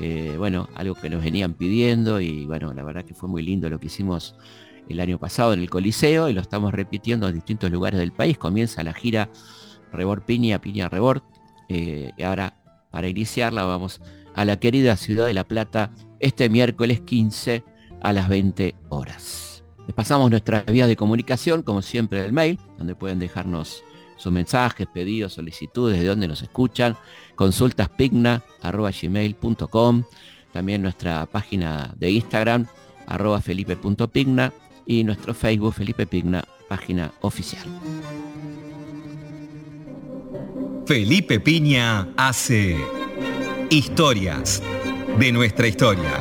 [0.00, 3.70] Eh, bueno, algo que nos venían pidiendo y bueno, la verdad que fue muy lindo
[3.70, 4.34] lo que hicimos
[4.88, 8.36] el año pasado en el Coliseo y lo estamos repitiendo en distintos lugares del país.
[8.36, 9.30] Comienza la gira
[9.92, 11.22] Rebord Piña, Piña Rebord.
[11.68, 12.60] Eh, y ahora,
[12.90, 14.00] para iniciarla, vamos
[14.34, 17.64] a la querida ciudad de La Plata este miércoles 15
[18.00, 19.64] a las 20 horas.
[19.86, 23.82] Les pasamos nuestra vía de comunicación, como siempre, el mail, donde pueden dejarnos
[24.16, 26.96] sus mensajes, pedidos, solicitudes, de dónde nos escuchan,
[27.34, 30.04] consultaspigna.gmail.com,
[30.52, 32.66] también nuestra página de Instagram,
[33.06, 34.52] arroba felipe.pigna,
[34.90, 37.62] y nuestro Facebook, Felipe Pigna, página oficial.
[40.84, 42.76] Felipe Piña hace
[43.70, 44.60] historias
[45.20, 46.18] de nuestra historia.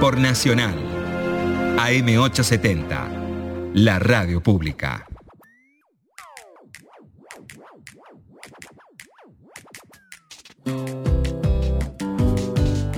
[0.00, 0.74] Por Nacional,
[1.78, 5.06] AM870, la radio pública.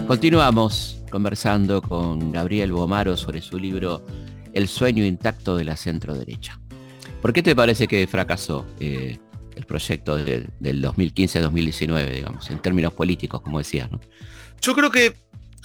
[0.06, 4.06] Continuamos conversando con Gabriel Bomaro sobre su libro
[4.54, 6.58] El sueño intacto de la centro derecha.
[7.20, 9.18] ¿Por qué te parece que fracasó eh,
[9.54, 13.92] el proyecto del 2015-2019, digamos, en términos políticos, como decías?
[13.92, 14.00] ¿no?
[14.60, 15.14] Yo creo que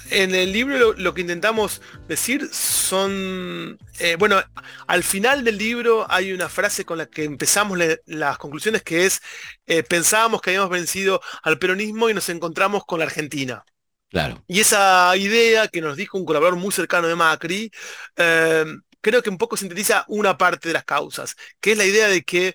[0.10, 4.42] en el libro lo, que intentamos decir son, eh, bueno,
[4.88, 9.22] al final del libro hay una frase con la que empezamos las conclusiones que es,
[9.66, 13.64] eh, pensábamos que habíamos vencido al peronismo y nos encontramos con la Argentina.
[14.10, 14.44] Claro.
[14.48, 17.72] Y esa idea que nos dijo un colaborador muy cercano de Macri,
[18.16, 18.66] eh,
[19.02, 22.24] creo que un poco sintetiza una parte de las causas, que es la idea de
[22.24, 22.54] que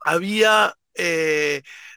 [0.00, 0.74] había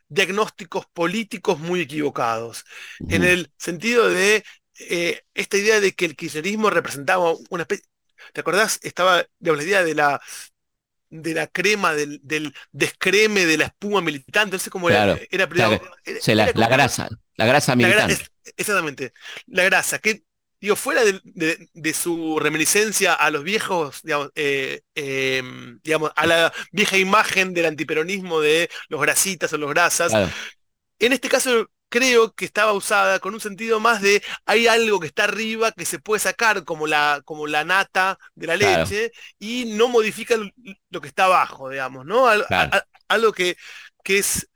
[0.09, 2.65] diagnósticos políticos muy equivocados,
[3.07, 4.43] en el sentido de
[4.79, 7.85] eh, esta idea de que el kirchnerismo representaba una especie,
[8.33, 8.79] ¿te acordás?
[8.81, 10.21] Estaba la idea de la
[11.11, 15.69] de la crema, del, descreme de la espuma militante, no sé cómo era, era, la,
[16.67, 18.17] grasa, la grasa militante.
[18.55, 19.13] exactamente,
[19.47, 20.23] la grasa, que
[20.59, 24.01] digo, fuera de, su reminiscencia a los viejos,
[24.35, 30.11] eh, em, digamos, a la vieja imagen del antiperonismo de los grasitas o los grasas,
[30.99, 35.07] en este caso creo que estaba usada con un sentido más de hay algo que
[35.07, 39.65] está arriba que se puede sacar como la, como la nata de la leche y
[39.75, 40.35] no modifica
[40.89, 42.27] lo que está abajo, digamos, ¿no?
[43.07, 43.57] algo que,
[44.03, 44.47] que es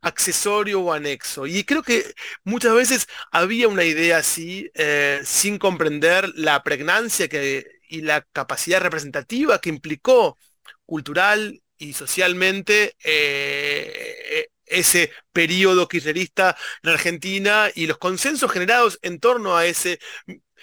[0.00, 1.46] accesorio o anexo.
[1.46, 2.04] Y creo que
[2.44, 8.80] muchas veces había una idea así, eh, sin comprender la pregnancia que, y la capacidad
[8.80, 10.38] representativa que implicó
[10.86, 19.56] cultural y socialmente eh, ese periodo kirchnerista en Argentina y los consensos generados en torno
[19.56, 19.98] a ese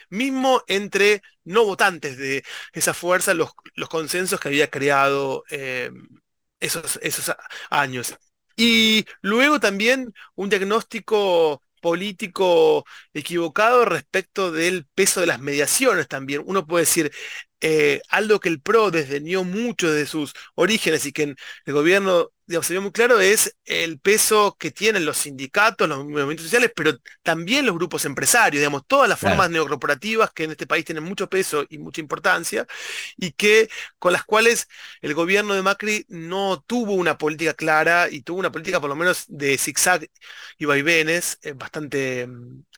[0.10, 5.92] mismo entre no votantes de esa fuerza, los, los consensos que había creado eh,
[6.60, 7.36] esos, esos
[7.70, 8.16] años.
[8.58, 16.44] Y luego también un diagnóstico político equivocado respecto del peso de las mediaciones también.
[16.46, 17.12] Uno puede decir,
[17.62, 22.32] eh, algo que el PRO desdeñó mucho de sus orígenes y que en el gobierno
[22.48, 26.72] digamos, se ve muy claro es el peso que tienen los sindicatos, los movimientos sociales,
[26.76, 31.04] pero también los grupos empresarios, digamos, todas las formas neocorporativas que en este país tienen
[31.04, 32.66] mucho peso y mucha importancia,
[33.18, 34.68] y que con las cuales
[35.02, 38.96] el gobierno de Macri no tuvo una política clara y tuvo una política por lo
[38.96, 40.08] menos de zigzag
[40.58, 42.28] y vaivenes eh, bastante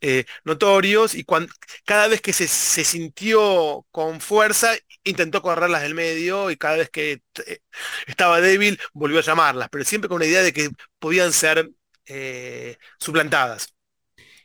[0.02, 1.54] eh, notorios, y cuando,
[1.86, 6.90] cada vez que se, se sintió con fuerza, intentó correrlas del medio, y cada vez
[6.90, 7.60] que eh,
[8.08, 10.70] estaba débil, volvió a llamarlas, pero siempre con una idea de que
[11.00, 11.70] podían ser
[12.06, 13.74] eh, suplantadas.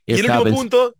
[0.07, 0.95] Y, el último punto,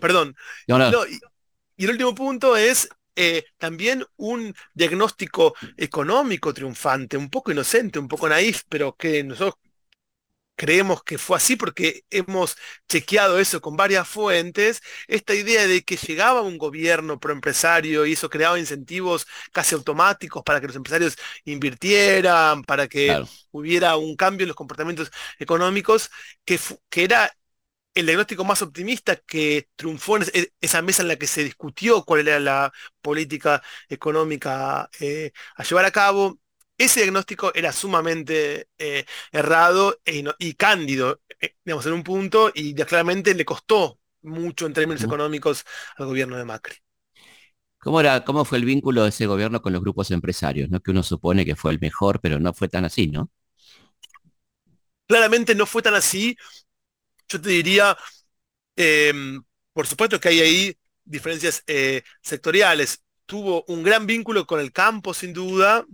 [0.00, 0.34] perdón,
[0.66, 8.08] y, el último punto es eh, también un diagnóstico económico triunfante, un poco inocente, un
[8.08, 9.54] poco naif, pero que nosotros
[10.56, 12.56] creemos que fue así porque hemos
[12.88, 18.30] chequeado eso con varias fuentes, esta idea de que llegaba un gobierno proempresario y eso
[18.30, 24.48] creaba incentivos casi automáticos para que los empresarios invirtieran, para que hubiera un cambio en
[24.48, 26.10] los comportamientos económicos,
[26.44, 26.58] que,
[26.90, 27.30] que era
[27.94, 30.24] el diagnóstico más optimista que triunfó en
[30.60, 35.84] esa mesa en la que se discutió cuál era la política económica eh, a llevar
[35.84, 36.38] a cabo
[36.78, 42.74] ese diagnóstico era sumamente eh, errado e y cándido, eh, digamos, en un punto, y
[42.74, 45.64] claramente le costó mucho en términos económicos
[45.96, 46.76] al gobierno de Macri.
[47.78, 50.70] ¿Cómo, era, ¿Cómo fue el vínculo de ese gobierno con los grupos empresarios?
[50.70, 50.80] ¿no?
[50.80, 53.28] Que uno supone que fue el mejor, pero no fue tan así, ¿no?
[55.08, 56.36] Claramente no fue tan así.
[57.28, 57.96] Yo te diría,
[58.76, 63.02] em, por supuesto que hay ahí diferencias eh, sectoriales.
[63.26, 65.84] Tuvo un gran vínculo con el campo, sin duda,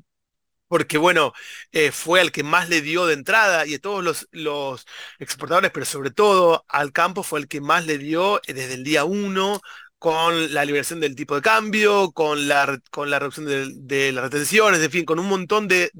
[0.69, 1.33] porque bueno,
[1.73, 4.87] eh, fue al que más le dio de entrada y a todos los, los,
[5.19, 8.85] exportadores, pero sobre todo al campo fue el que más le dio eh, desde el
[8.85, 9.61] día uno
[9.99, 14.81] con la liberación del tipo de cambio, con la, con la reducción de, las retenciones,
[14.81, 15.91] en fin, con un montón de,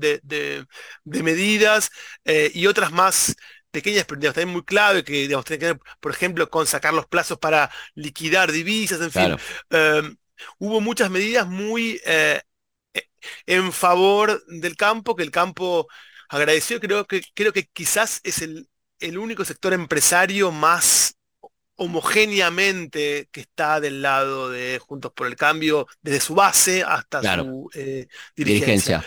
[1.05, 1.91] medidas
[2.25, 3.35] eh, y otras más
[3.73, 7.07] pequeñas, pero también muy clave, que digamos, tiene que ver, por ejemplo, con sacar los
[7.07, 9.37] plazos para liquidar divisas, en fin.
[10.59, 12.01] Hubo muchas medidas muy
[13.47, 15.89] en favor del campo, que el campo
[16.29, 18.69] agradeció, creo que, creo que quizás es el,
[19.01, 21.19] el único sector empresario más
[21.77, 27.71] homogéneamente que está del lado de Juntos por el Cambio, desde su base hasta su
[27.75, 29.05] eh, dirigencia.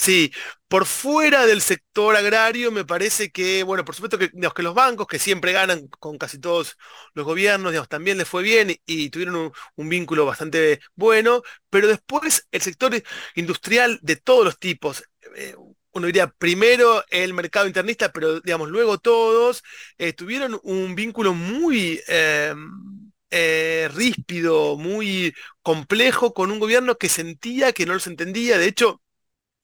[0.00, 0.32] Sí,
[0.66, 4.30] por fuera del sector agrario me parece que, bueno, por supuesto que,
[4.62, 6.78] los bancos, que siempre ganan con casi todos
[7.12, 12.48] los gobiernos, digamos, también les fue bien y, tuvieron un, vínculo bastante bueno, pero después
[12.50, 12.92] el sector
[13.34, 15.04] industrial de todos los tipos,
[15.36, 15.54] eh,
[15.92, 19.62] uno diría primero el mercado internista, pero digamos, luego todos,
[19.98, 22.00] eh, tuvieron un vínculo muy...
[22.08, 25.32] Eh, ríspido, muy
[25.62, 28.58] complejo con un gobierno que sentía que no los entendía.
[28.58, 29.00] De hecho,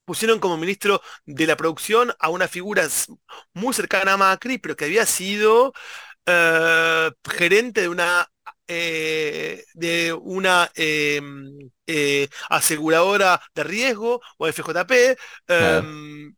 [0.06, 2.88] pusieron como ministro de la producción a una figura
[3.52, 5.74] muy cercana a Macri, pero que había sido
[6.24, 8.26] eh, gerente de una
[8.68, 15.16] eh, de una em, eh, aseguradora de riesgo o FJP,
[15.48, 16.34] em,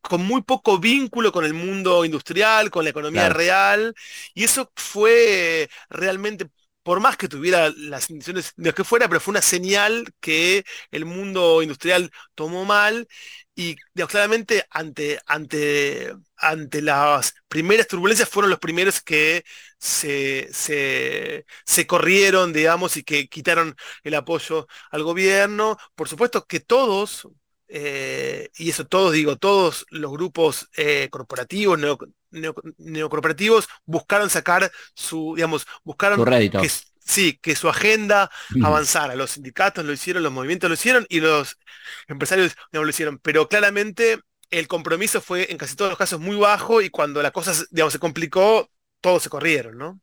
[0.00, 3.94] con muy poco vínculo con el mundo industrial, con la economía real,
[4.34, 6.50] y eso fue realmente
[6.84, 11.06] por más que tuviera las intenciones de que fuera, pero fue una señal que el
[11.06, 13.08] mundo industrial tomó mal
[13.56, 13.76] y
[14.08, 19.44] claramente ante, ante, ante las primeras turbulencias fueron los primeros que
[19.78, 25.76] se, se, corrieron, digamos, y que quitaron el apoyo al gobierno.
[25.94, 27.28] Por supuesto que todos,
[27.68, 31.78] eh, y eso todos digo, todos los grupos eh, corporativos,
[32.78, 38.30] neocorporativos buscaron sacar su, digamos, buscaron que, sí, que su agenda
[38.62, 39.14] avanzara.
[39.14, 41.56] Los sindicatos lo hicieron, los movimientos lo hicieron y los
[42.08, 43.18] empresarios no lo hicieron.
[43.18, 44.20] Pero claramente
[44.50, 47.92] el compromiso fue en casi todos los casos muy bajo y cuando la cosa digamos,
[47.92, 48.68] se complicó,
[49.00, 50.00] todos se corrieron, ¿no?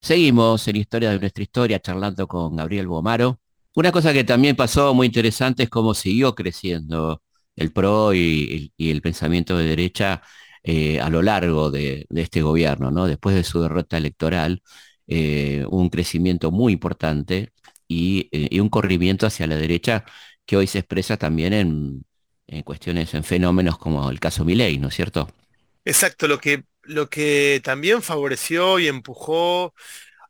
[0.00, 3.40] Seguimos en Historia de nuestra historia charlando con Gabriel Bomaro.
[3.74, 7.22] Una cosa que también pasó muy interesante es cómo siguió creciendo
[7.56, 10.22] el PRO y, el pensamiento de derecha
[10.68, 13.06] eh, a lo largo de, este gobierno, ¿no?
[13.06, 14.64] Después de su derrota electoral,
[15.06, 17.52] eh, un crecimiento muy importante
[17.88, 20.04] eh, y, un corrimiento hacia la derecha
[20.44, 22.04] que hoy se expresa también en,
[22.48, 25.30] en cuestiones, en fenómenos como el caso Milei, ¿no es cierto?
[25.84, 29.72] Exacto, lo que, lo que también favoreció y empujó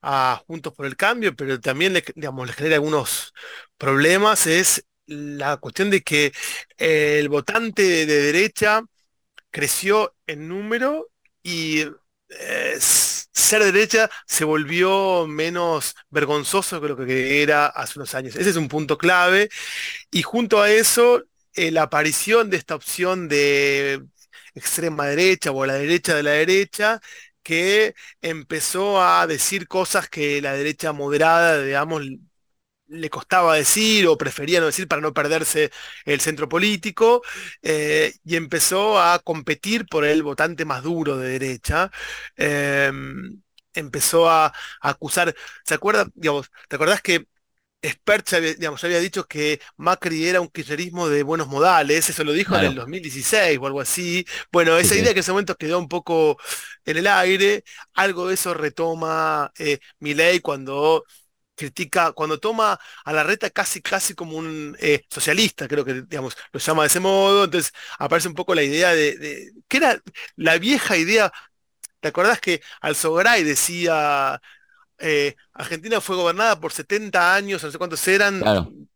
[0.03, 3.33] a Juntos por el Cambio, pero también le, digamos, le genera algunos
[3.79, 6.35] problemas, es la cuestión de que
[6.77, 8.83] el votante de derecha
[9.57, 11.11] creció en número
[11.43, 11.81] y
[12.29, 18.37] eh, ser derecha se volvió menos vergonzoso que lo que era hace unos años.
[18.37, 19.49] Ese es un punto clave.
[20.11, 24.05] Y junto a eso, eh, la aparición de esta opción de
[24.55, 27.01] extrema derecha o la derecha de la derecha,
[27.43, 32.03] que empezó a decir cosas que la derecha moderada, digamos,
[32.89, 35.71] le costaba decir o prefería no decir para no perderse
[36.05, 37.23] el centro político
[37.63, 41.91] eh, y empezó a competir por el votante más duro de derecha.
[42.37, 43.43] Em,
[43.75, 45.35] empezó a, acusar,
[45.65, 46.09] ¿se acuerda?
[46.15, 47.27] Digamos, ¿te acordás que
[47.85, 52.33] Spert había, digamos, había dicho que Macri era un kirchnerismo de buenos modales, eso lo
[52.33, 54.27] dijo en el 2016 o algo así.
[54.51, 56.39] Bueno, esa idea que en ese momento quedó un poco
[56.85, 57.65] en el aire,
[57.95, 61.05] algo de eso retoma eh, Milei cuando
[61.57, 66.37] critica, cuando toma a la reta casi, casi como un eh, socialista, creo que, digamos,
[66.53, 70.01] lo llama de ese modo, entonces aparece un poco la idea de, que era
[70.37, 71.33] la vieja idea,
[72.01, 74.41] ¿te acordás que Alzogray decía,
[74.99, 78.43] eh, Argentina fue gobernada por 70 años, no sé cuántos eran,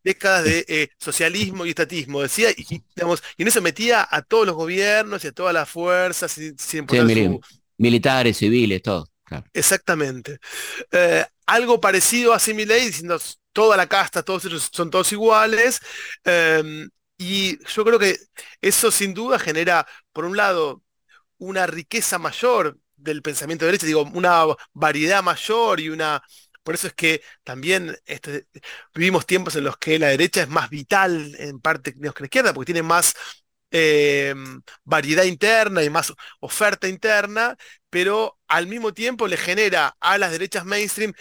[0.05, 4.47] décadas de eh, socialismo y estatismo, decía, y, digamos, y en eso metía a todos
[4.47, 6.87] los gobiernos y a todas las fuerzas, sin,
[7.77, 9.10] militares, civiles, todo.
[9.53, 10.39] Exactamente.
[10.93, 13.19] Eh, algo parecido a Similei, diciendo
[13.53, 15.81] toda la casta, todos ellos son todos iguales.
[16.25, 18.17] Em, y yo creo que
[18.61, 20.83] eso sin duda genera, por un lado,
[21.39, 26.23] una riqueza mayor del pensamiento de derecha, digo, una variedad mayor y una...
[26.63, 28.47] Por eso es que también este,
[28.95, 32.53] vivimos tiempos en los que la derecha es más vital en parte que la izquierda,
[32.55, 33.15] porque tiene más
[33.71, 34.35] eh,
[34.85, 37.57] variedad interna y más oferta interna,
[37.91, 41.13] pero al mismo tiempo le genera a las derechas mainstream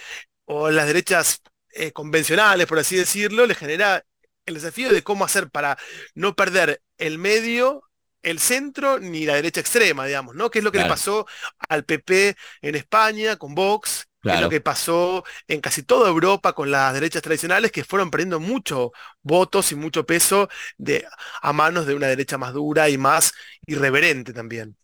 [0.44, 1.42] o las derechas
[1.72, 4.04] eh, convencionales, por así decirlo, le genera
[4.46, 5.78] el desafío de cómo hacer para
[6.14, 7.82] no perder el medio
[8.22, 10.50] el centro ni la derecha extrema, digamos, ¿no?
[10.50, 11.26] Que es lo que le pasó
[11.68, 16.70] al PP en España con Vox, es lo que pasó en casi toda Europa con
[16.70, 18.92] las derechas tradicionales que fueron perdiendo mucho
[19.22, 21.06] votos y mucho peso de,
[21.40, 23.32] a manos de una derecha más dura y más
[23.66, 24.76] irreverente también.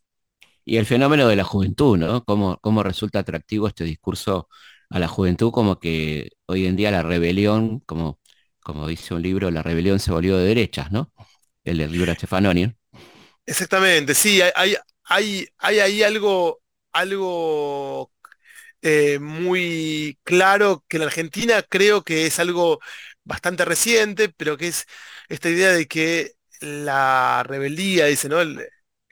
[0.67, 2.25] Y el fenómeno de la juventud, ¿no?
[2.25, 4.49] Cómo, cómo resulta atractivo este discurso
[4.91, 8.21] a la juventud, como que hoy en día la rebelión, como,
[8.61, 11.13] como dice un libro, la rebelión se volvió de derechas, ¿no?
[11.65, 12.75] El libro de Stefanoni.
[13.47, 16.61] Exactamente, sí, hay, hay, hay ahí algo,
[16.93, 18.13] algo
[18.83, 22.81] eh, muy claro que en Argentina creo que es algo
[23.25, 24.87] bastante reciente, pero que es
[25.29, 28.41] esta idea de que la rebeldía, dice, ¿no?
[28.41, 28.67] El,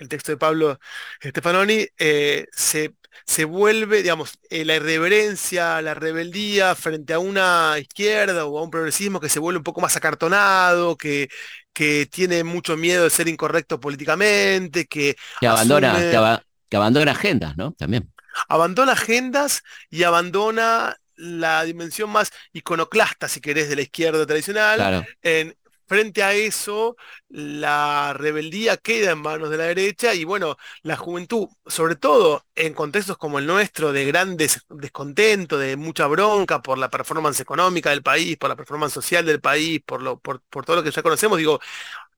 [0.09, 0.79] texto de Pablo
[1.23, 8.45] Stefanoni, eh, se, se, vuelve, digamos, eh, la irreverencia, la rebeldía frente a una izquierda
[8.47, 11.29] o a un progresismo que se vuelve un poco más acartonado, que,
[11.73, 15.17] que tiene mucho miedo de ser incorrecto políticamente, que...
[15.41, 17.73] Que abandona, que abandona agendas, ¿no?
[17.73, 18.11] También
[18.49, 25.07] abandona agendas y abandona la dimensión más iconoclasta, si querés, de la izquierda tradicional.
[25.23, 25.57] En,
[25.87, 26.97] frente a eso,
[27.29, 32.75] la rebeldía queda en manos de la derecha y bueno, la juventud, sobre todo en
[32.75, 38.03] contextos como el nuestro, de gran descontento, de mucha bronca por la performance económica del
[38.03, 41.39] país, por la performance social del país, por, lo, por todo lo que ya conocemos,
[41.39, 41.61] digo,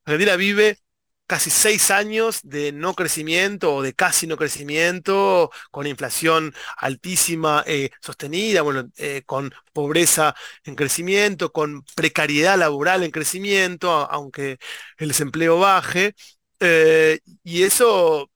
[0.04, 0.78] Argentina vive
[1.26, 7.90] casi seis años de no crecimiento o de casi no crecimiento, con inflación altísima eh,
[8.00, 14.58] sostenida, bueno, eh, con pobreza en crecimiento, con precariedad laboral en crecimiento, aunque
[14.98, 16.14] el desempleo baje.
[16.60, 18.30] Eh, y eso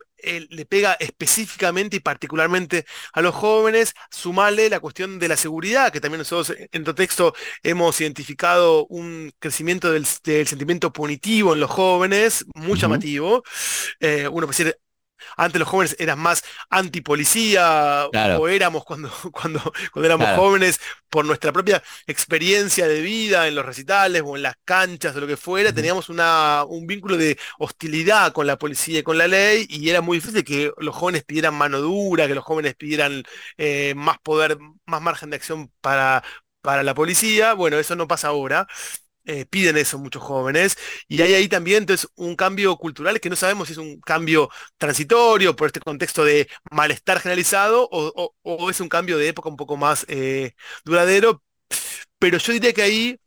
[0.51, 6.01] le pega específicamente y particularmente a los jóvenes, sumale la cuestión de la seguridad, que
[6.01, 12.45] también nosotros en otro texto hemos identificado un crecimiento del, sentimiento punitivo en los jóvenes,
[12.55, 13.43] muy llamativo.
[14.01, 14.77] Eh, uno puede decir,
[15.37, 18.09] antes los jóvenes eran más antipolicía,
[18.39, 19.61] o éramos cuando, cuando,
[19.93, 24.55] cuando éramos jóvenes, por nuestra propia experiencia de vida en los recitales o en las
[24.65, 29.03] canchas o lo que fuera, teníamos una, un vínculo de hostilidad con la policía y
[29.03, 32.45] con la ley, y era muy difícil que los jóvenes pidieran mano dura, que los
[32.45, 33.23] jóvenes pidieran
[33.59, 36.23] eh, más poder, más margen de acción para,
[36.61, 37.55] para la policía.
[37.55, 38.67] Bueno, eso no pasa ahora.
[39.27, 40.77] Eh, piden eso muchos jóvenes.
[41.09, 44.49] Y hay ahí también entonces un cambio cultural que no sabemos si es un cambio
[44.79, 49.77] transitorio por este contexto de malestar generalizado o, es un cambio de época un poco
[49.77, 50.55] más eh,
[50.85, 51.43] duradero.
[52.19, 53.21] Pero yo diría que ahí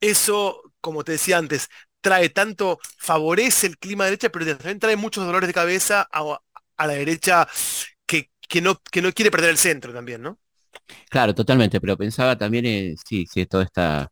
[0.00, 1.68] eso, como te decía antes,
[2.00, 6.40] trae tanto, favorece el clima de derecha, pero también trae muchos dolores de cabeza a,
[6.86, 7.48] la derecha
[8.06, 10.38] que, que, no, que no quiere perder el centro también, ¿no?
[11.10, 14.10] Claro, totalmente, pero pensaba también, en, sí, sí, toda esta,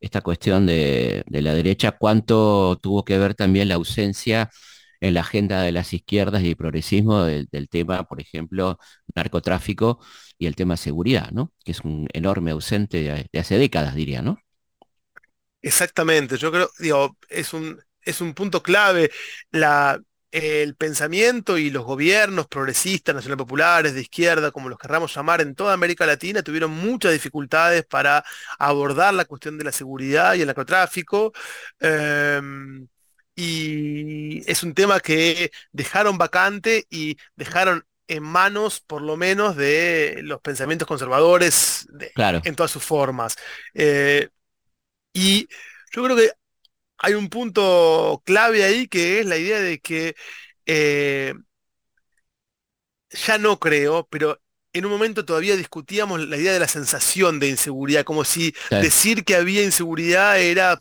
[0.00, 4.50] esta cuestión de, la derecha, cuánto tuvo que ver también la ausencia
[5.00, 8.78] en la agenda de las izquierdas y el progresismo del, tema, por ejemplo,
[9.14, 10.00] narcotráfico
[10.38, 11.52] y el tema seguridad, ¿no?
[11.64, 14.38] Que es un enorme ausente de, hace décadas, diría, ¿no?
[15.62, 19.10] Exactamente, yo creo, digo, es un, es un punto clave.
[19.50, 20.00] La,
[20.36, 25.54] el pensamiento y los gobiernos progresistas, nacional populares, de izquierda, como los querramos llamar, en
[25.54, 28.22] toda América Latina tuvieron muchas dificultades para
[28.58, 31.32] abordar la cuestión de la seguridad y el narcotráfico.
[31.80, 32.86] Em,
[33.34, 40.20] y es un tema que dejaron vacante y dejaron en manos, por lo menos, de
[40.22, 41.88] los pensamientos conservadores
[42.44, 43.36] en todas sus formas.
[43.72, 44.28] Eh,
[45.14, 45.48] y
[45.92, 46.32] yo creo que
[46.98, 50.14] hay un punto clave ahí que es la idea de que
[50.66, 51.34] eh,
[53.10, 54.40] ya no creo, pero
[54.72, 59.24] en un momento todavía discutíamos la idea de la sensación de inseguridad, como si decir
[59.24, 60.78] que había inseguridad era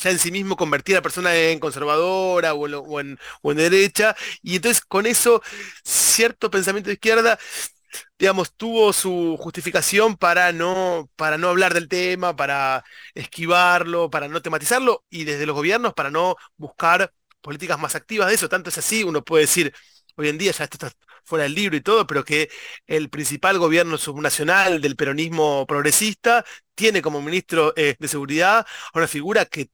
[0.00, 4.14] ya en sí mismo convertir a la persona en conservadora o en, o en derecha,
[4.42, 5.42] y entonces con eso
[5.84, 7.38] cierto pensamiento de izquierda
[8.18, 12.84] digamos, tuvo su justificación para no, para no hablar del tema, para
[13.14, 18.34] esquivarlo, para no tematizarlo, y desde los gobiernos para no buscar políticas más activas de
[18.34, 18.48] eso.
[18.48, 19.74] Tanto es así, uno puede decir,
[20.16, 20.92] hoy en día ya esto está
[21.24, 22.48] fuera del libro y todo, pero que
[22.86, 29.08] el principal gobierno subnacional del peronismo progresista tiene como ministro eh, de seguridad a una
[29.08, 29.68] figura que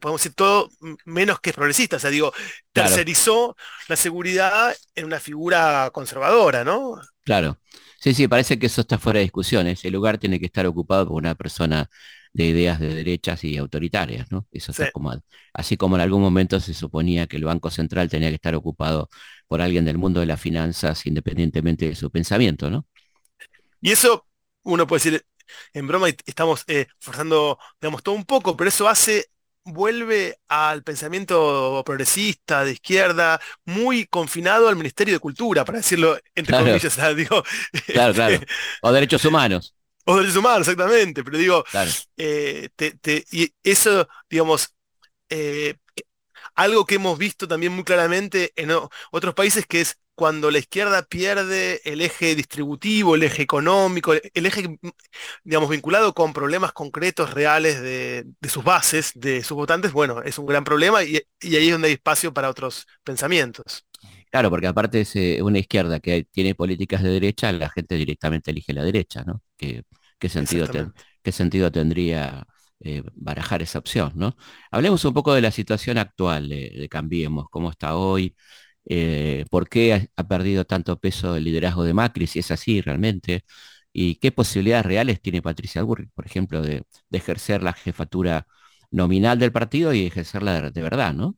[0.00, 0.70] podemos decir todo
[1.04, 2.32] menos que progresista, o sea, digo,
[2.72, 3.56] tercerizó
[3.88, 7.00] la seguridad en una figura conservadora, ¿no?
[7.24, 7.58] Claro.
[7.98, 9.66] Sí, sí, parece que eso está fuera de discusión.
[9.66, 11.90] Ese lugar tiene que estar ocupado por una persona
[12.32, 14.46] de ideas de derechas y autoritarias, ¿no?
[14.52, 15.12] Eso está como,
[15.52, 19.10] así como en algún momento se suponía que el Banco Central tenía que estar ocupado
[19.48, 22.86] por alguien del mundo de las finanzas independientemente de su pensamiento, ¿no?
[23.80, 24.26] Y eso,
[24.62, 25.26] uno puede decir,
[25.72, 29.26] en broma estamos eh, forzando, digamos, todo un poco, pero eso hace
[29.64, 36.56] vuelve al pensamiento progresista, de izquierda, muy confinado al Ministerio de Cultura, para decirlo entre
[36.56, 36.98] comillas.
[37.16, 37.44] Digo,
[37.86, 38.40] claro, claro.
[38.82, 39.74] O derechos humanos.
[40.04, 41.22] O derechos humanos, exactamente.
[41.22, 41.64] Pero digo,
[42.16, 42.68] eh,
[43.30, 44.74] y eso, digamos,
[45.28, 45.74] eh,
[46.54, 48.70] algo que hemos visto también muy claramente en
[49.10, 54.44] otros países que es cuando la izquierda pierde el eje distributivo, el eje económico, el
[54.44, 54.78] eje,
[55.44, 60.44] digamos, vinculado con problemas concretos, reales de, sus bases, de sus votantes, bueno, es un
[60.44, 63.86] gran problema y, ahí es donde hay espacio para otros pensamientos.
[64.30, 68.50] Claro, porque aparte es eh, una izquierda que tiene políticas de derecha, la gente directamente
[68.50, 69.40] elige la derecha, ¿no?
[69.56, 69.82] ¿Qué,
[70.28, 70.68] sentido,
[71.22, 72.46] qué sentido tendría
[72.80, 74.36] eh, barajar esa opción, ¿no?
[74.70, 78.34] Hablemos un poco de la situación actual de Cambiemos, cómo está hoy,
[78.86, 83.44] eh, por qué ha, perdido tanto peso el liderazgo de Macri, si es así realmente,
[83.92, 88.46] y qué posibilidades reales tiene Patricia Burri, por ejemplo, de, ejercer la jefatura
[88.90, 91.36] nominal del partido y ejercerla de, verdad, ¿no?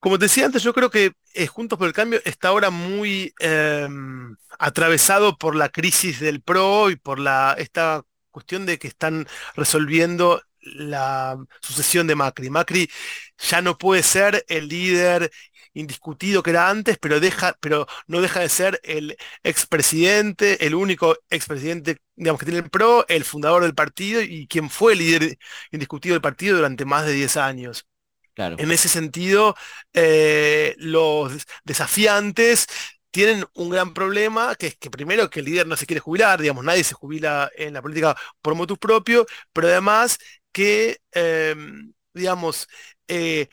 [0.00, 3.32] Como te decía antes, yo creo que eh, Juntos por el Cambio está ahora muy
[3.38, 9.26] em, atravesado por la crisis del PRO y por la, esta cuestión de que están
[9.54, 12.50] resolviendo la sucesión de Macri.
[12.50, 12.88] Macri
[13.38, 15.30] ya no puede ser el líder
[15.74, 21.16] indiscutido que era antes, pero, deja, pero no deja de ser el expresidente, el único
[21.30, 25.38] expresidente digamos, que tiene el PRO, el fundador del partido y quien fue el líder
[25.72, 27.86] indiscutido del partido durante más de 10 años.
[28.34, 28.56] Claro.
[28.58, 29.54] En ese sentido,
[29.92, 31.32] eh, los
[31.64, 32.66] desafiantes
[33.10, 36.40] tienen un gran problema, que es que primero que el líder no se quiere jubilar,
[36.40, 40.18] digamos, nadie se jubila en la política por motus propio, pero además
[40.54, 42.68] que, em, digamos,
[43.08, 43.48] eh,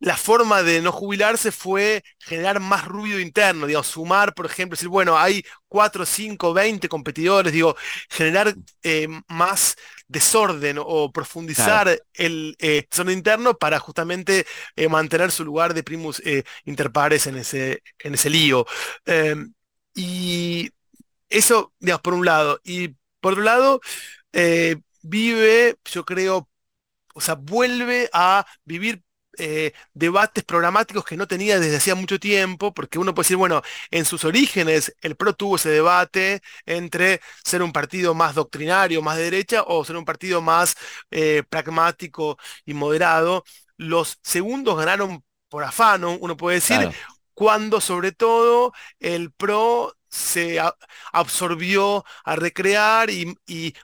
[0.00, 4.88] la forma de no jubilarse fue generar más ruido interno, digamos, sumar, por ejemplo, decir,
[4.88, 7.76] bueno, hay 4, 5, 20 competidores, digo,
[8.10, 9.76] generar eh, más
[10.08, 14.46] desorden o profundizar el eh, desorden interno para justamente
[14.90, 16.22] mantener su lugar de primus
[16.64, 18.66] inter pares en ese, en ese lío.
[19.06, 19.54] Em,
[19.94, 20.70] y
[21.28, 22.60] eso, digamos, por un lado.
[22.64, 22.88] Y
[23.20, 23.80] por otro lado,
[25.02, 26.48] vive, yo creo,
[27.14, 29.04] o sea, vuelve a vivir
[29.38, 33.62] eh, debates programáticos que no tenía desde hacía mucho tiempo, porque uno puede decir, bueno,
[33.90, 39.16] en sus orígenes el PRO tuvo ese debate entre ser un partido más doctrinario, más
[39.16, 40.76] de derecha, o ser un partido más
[41.10, 43.44] eh, pragmático y moderado.
[43.76, 46.90] Los segundos ganaron por afano, uno puede decir,
[47.34, 50.60] cuando sobre todo el PRO se
[51.10, 53.34] absorbió a recrear y,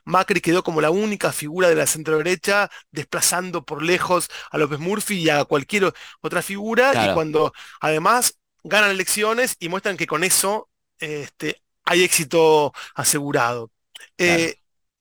[0.04, 4.78] Macri quedó como la única figura de la centro derecha, desplazando por lejos a López
[4.78, 10.22] Murphy y a cualquier otra figura, y cuando además ganan elecciones y muestran que con
[10.22, 10.68] eso
[10.98, 13.70] este, hay éxito asegurado.
[14.18, 14.56] Eh,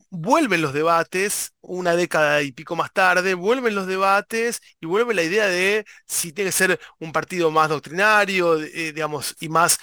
[0.10, 5.24] vuelven los debates, una década y pico más tarde, vuelven los debates y vuelve la
[5.24, 9.78] idea de si tiene que ser un partido más doctrinario, eh, digamos, y más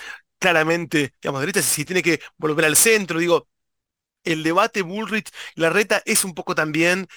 [0.44, 3.48] claramente, digamos, derecha, si tiene que volver al centro, digo,
[4.24, 7.08] el debate Bullrich la reta es un poco también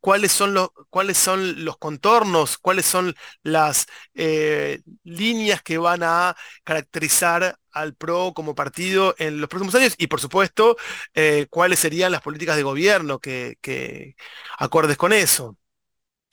[0.00, 3.14] cuáles son los, cuáles son los contornos, cuáles son
[3.44, 9.94] las eh, líneas que van a caracterizar al PRO como partido en los próximos años
[9.96, 10.76] y por supuesto
[11.14, 14.16] eh, cuáles serían las políticas de gobierno que, que
[14.58, 15.56] acordes con eso.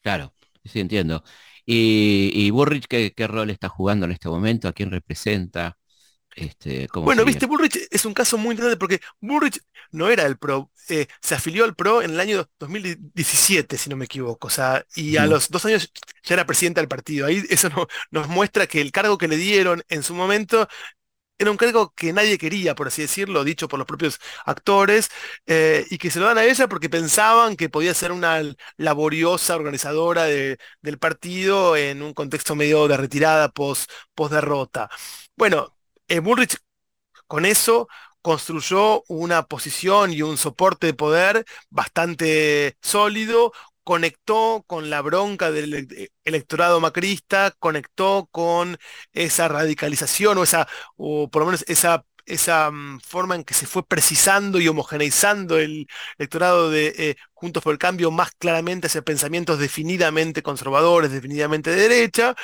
[0.01, 0.33] Claro,
[0.65, 1.23] sí entiendo.
[1.65, 4.67] ¿Y, y Burrich ¿qué, qué, rol está jugando en este momento?
[4.67, 5.77] ¿A quién representa?
[6.35, 9.59] Este, bueno, viste, Bullrich es un caso muy interesante porque Bullrich
[9.91, 13.97] no era el PRO, eh, se afilió al PRO en el año 2017, si no
[13.97, 15.91] me equivoco, o sea, y a los dos años
[16.23, 17.27] ya era presidente del partido.
[17.27, 17.69] Ahí eso
[18.11, 20.67] nos muestra que el cargo que le dieron en su momento
[21.37, 25.09] era un cargo que nadie quería, por así decirlo, dicho por los propios actores,
[25.47, 28.41] eh, y que se lo dan a ella porque pensaban que podía ser una
[28.77, 34.89] laboriosa organizadora del partido en un contexto medio de retirada post, post derrota.
[35.35, 35.75] Bueno,
[36.17, 36.21] eh,
[37.27, 37.87] con eso
[38.21, 43.51] construyó una posición y un soporte de poder bastante sólido,
[43.83, 48.77] conectó con la bronca del e-, electorado macrista, conectó con
[49.13, 53.65] esa radicalización o esa, o por lo menos esa esa mm, forma en que se
[53.65, 55.87] fue precisando y homogeneizando el
[56.17, 61.75] electorado de eh, Juntos por el Cambio más claramente hacia pensamientos definidamente conservadores, definidamente de
[61.77, 62.35] derecha,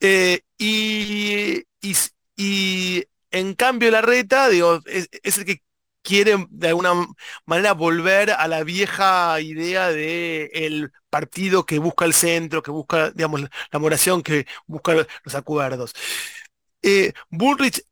[0.00, 1.64] eh, y
[3.30, 5.62] en cambio la reta, digo, es, el que
[6.02, 6.92] quiere de alguna
[7.46, 13.10] manera volver a la vieja idea de el partido que busca el centro, que busca,
[13.10, 15.92] digamos, la moración, que busca los acuerdos.
[16.82, 17.84] Eh, Bullrich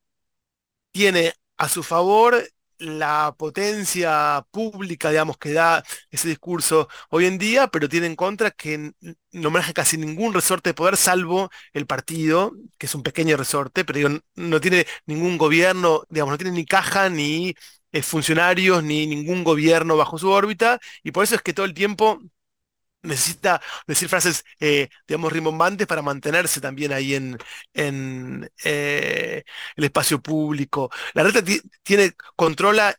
[0.92, 2.42] tiene a su favor
[2.78, 8.50] la potencia pública, digamos, que da ese discurso hoy en día, pero tiene en contra
[8.50, 8.92] que
[9.32, 13.84] no maneja casi ningún resorte de poder, salvo el partido, que es un pequeño resorte,
[13.84, 17.54] pero no tiene ningún gobierno, digamos, no tiene ni caja, ni
[17.92, 21.74] eh, funcionarios, ni ningún gobierno bajo su órbita, y por eso es que todo el
[21.74, 22.20] tiempo
[23.02, 27.38] necesita decir frases, eh, digamos, rimbombantes para mantenerse también ahí en,
[27.74, 29.44] en eh,
[29.76, 30.90] el espacio público.
[31.14, 31.42] La reta
[31.82, 32.94] tiene, controla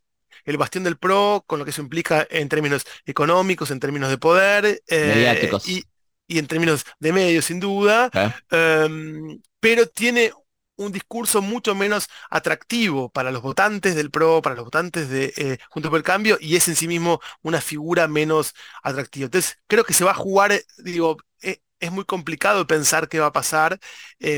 [0.46, 4.18] el bastión del PRO con lo que eso implica en términos económicos, en términos de
[4.18, 5.84] poder eh, y,
[6.28, 8.10] y, en términos de medios, sin duda,
[8.50, 10.32] em, pero tiene
[10.80, 15.58] un discurso mucho menos atractivo para los votantes del PRO, para los votantes de eh,
[15.70, 19.26] Juntos por el Cambio, y es en sí mismo una figura menos atractiva.
[19.26, 23.20] Entonces, creo que se va a jugar, eh, digo, eh, es muy complicado pensar qué
[23.20, 23.80] va a pasar.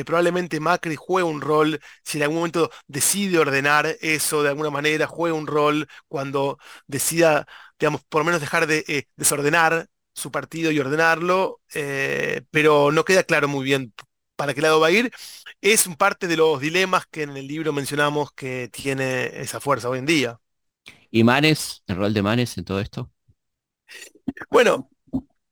[0.06, 5.08] probablemente Macri juegue un rol, si en algún momento decide ordenar eso de alguna manera,
[5.08, 7.48] juegue un rol cuando decida,
[7.80, 11.62] digamos, por lo menos dejar de desordenar su partido y ordenarlo,
[12.52, 13.94] pero no queda claro muy bien
[14.42, 15.12] para qué lado va a ir,
[15.62, 20.00] es parte de los dilemas que en el libro mencionamos que tiene esa fuerza hoy
[20.00, 20.40] en día.
[21.12, 23.12] ¿Y Manes, el rol de Manes en todo esto?
[24.50, 24.90] Bueno,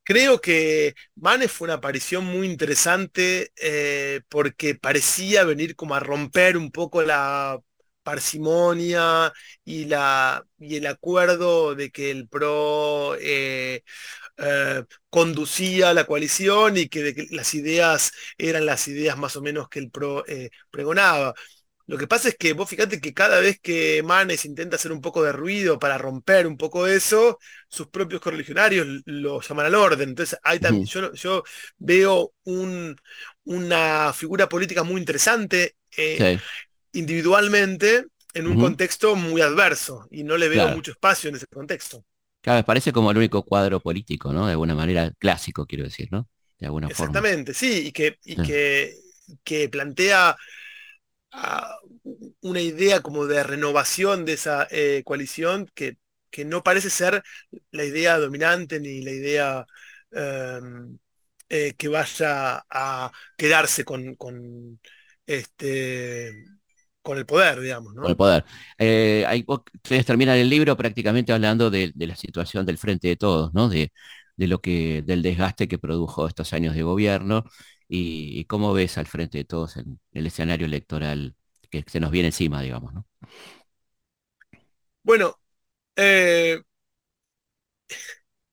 [0.03, 6.57] creo que Manes fue una aparición muy interesante eh, porque parecía venir como a romper
[6.57, 7.59] un poco la
[8.03, 9.31] parsimonia
[9.63, 13.83] y, la, y el acuerdo de que el PRO eh,
[14.41, 19.79] eh, conducía la coalición y que, las ideas eran las ideas más o menos que
[19.79, 21.33] el PRO eh, pregonaba.
[21.87, 25.01] Lo que pasa es que vos fíjate que cada vez que Manes intenta hacer un
[25.01, 30.09] poco de ruido para romper un poco eso, sus propios correligionarios lo llaman al orden.
[30.09, 31.43] Entonces, hay también, yo,
[31.79, 32.31] veo
[33.43, 36.39] una figura política muy interesante eh,
[36.91, 42.05] individualmente en un contexto muy adverso y no le veo mucho espacio en ese contexto.
[42.41, 44.45] Claro, parece como el único cuadro político, ¿no?
[44.45, 46.27] De alguna manera clásico, quiero decir, ¿no?
[46.57, 48.95] De alguna Exactamente, sí, y que, y que,
[49.43, 50.37] que plantea
[51.31, 51.77] ah,
[52.41, 55.97] una idea como de renovación de esa eh, coalición que,
[56.29, 57.23] que, no parece ser
[57.71, 59.65] la idea dominante ni la idea
[60.11, 60.97] em,
[61.49, 64.79] eh, que vaya a quedarse con, con
[65.25, 66.45] este
[67.01, 67.93] con el poder, digamos.
[67.93, 68.01] ¿no?
[68.01, 68.45] Con el poder.
[68.77, 73.69] Eh, ustedes terminan el libro prácticamente hablando de, la situación del frente de todos, ¿no?
[73.69, 73.91] De,
[74.37, 77.43] lo que, del desgaste que produjo estos años de gobierno
[77.87, 81.35] y, cómo ves al frente de todos en el escenario electoral
[81.69, 83.05] que se nos viene encima, digamos, ¿no?
[85.03, 85.39] Bueno,
[85.95, 86.61] eh,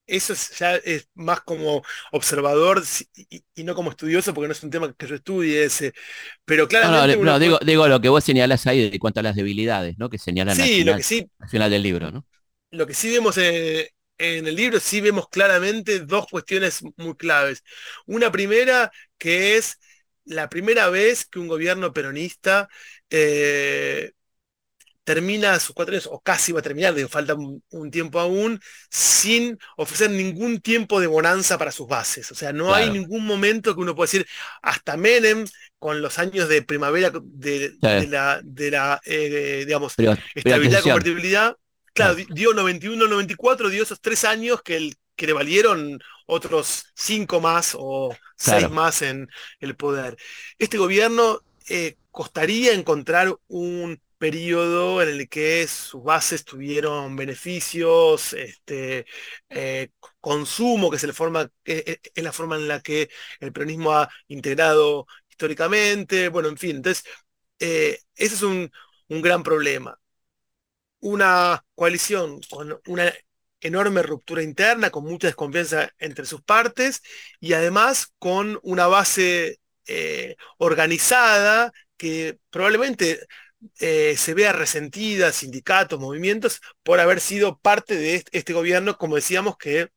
[0.07, 2.81] eso ya es más como observador
[3.55, 5.93] y, no como estudioso, porque no es un tema que yo estudie ese.
[6.45, 7.17] Pero claramente.
[7.17, 10.09] No, digo, digo, lo que vos señalás ahí de cuanto a las debilidades, ¿no?
[10.09, 12.25] Que señalan sí, lo que sí, al final del libro, ¿no?
[12.71, 13.87] Lo que sí vemos en,
[14.17, 17.63] el libro, sí vemos claramente dos cuestiones muy claves.
[18.05, 19.77] Una primera, que es
[20.25, 22.67] la primera vez que un gobierno peronista
[23.09, 24.11] eh,
[25.07, 29.57] termina sus cuatro años, o casi va a terminar, digo, falta un, tiempo aún, sin
[29.77, 32.29] ofrecer ningún tiempo de bonanza para sus bases.
[32.33, 34.27] O sea, no hay ningún momento que uno pueda decir,
[34.61, 35.45] hasta Menem,
[35.79, 37.71] con los años de primavera de,
[38.09, 39.95] la, de la eh, digamos,
[40.35, 41.55] estabilidad y convertibilidad,
[41.93, 48.13] claro, dio 91-94, dio esos tres años que, que le valieron otros cinco más o
[48.35, 49.29] seis más en
[49.61, 50.17] el poder.
[50.59, 51.39] Este gobierno
[51.69, 59.05] eh, costaría encontrar un periodo en el que sus bases tuvieron beneficios, este,
[59.49, 59.89] eh,
[60.19, 63.09] consumo, que es, forma, es la forma en la que
[63.39, 67.03] el peronismo ha integrado históricamente, bueno, en fin, entonces,
[67.59, 68.71] eh, ese es un,
[69.09, 69.99] un gran problema.
[70.99, 73.13] Una coalición con una
[73.61, 77.01] enorme ruptura interna, con mucha desconfianza entre sus partes
[77.39, 83.19] y además con una base eh, organizada que probablemente
[83.79, 89.57] eh, se vea resentida, sindicatos, movimientos, por haber sido parte de este, gobierno, como decíamos,
[89.57, 89.89] que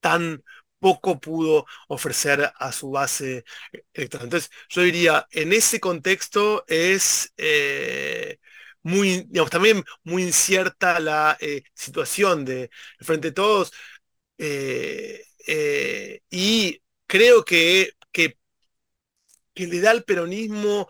[0.00, 0.42] tan
[0.78, 3.44] poco pudo ofrecer a su base
[3.92, 4.26] electoral.
[4.26, 8.38] Entonces, yo diría, en ese contexto es eh,
[8.82, 12.70] muy, digamos, también muy incierta la eh, situación de
[13.00, 13.72] Frente a Todos.
[16.30, 18.38] y creo que, que,
[19.54, 20.88] que le da al peronismo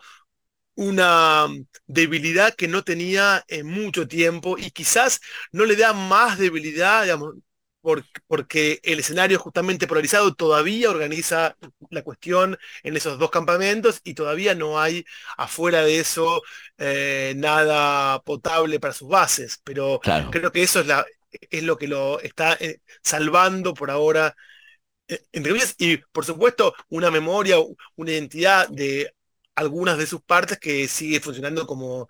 [0.79, 1.47] una
[1.87, 5.19] debilidad que no tenía en mucho tiempo y quizás
[5.51, 7.35] no le da más debilidad, digamos,
[7.81, 11.57] porque, el escenario justamente polarizado todavía organiza
[11.89, 15.05] la cuestión en esos dos campamentos y todavía no hay
[15.37, 16.43] afuera de eso
[16.77, 19.59] eh, nada potable para sus bases.
[19.65, 19.99] Pero
[20.31, 24.33] creo que eso es, la, es lo que lo está eh, salvando por ahora
[25.09, 27.57] eh, entre y por supuesto una memoria,
[27.95, 29.13] una identidad de
[29.59, 32.07] algunas de sus partes que sigue funcionando como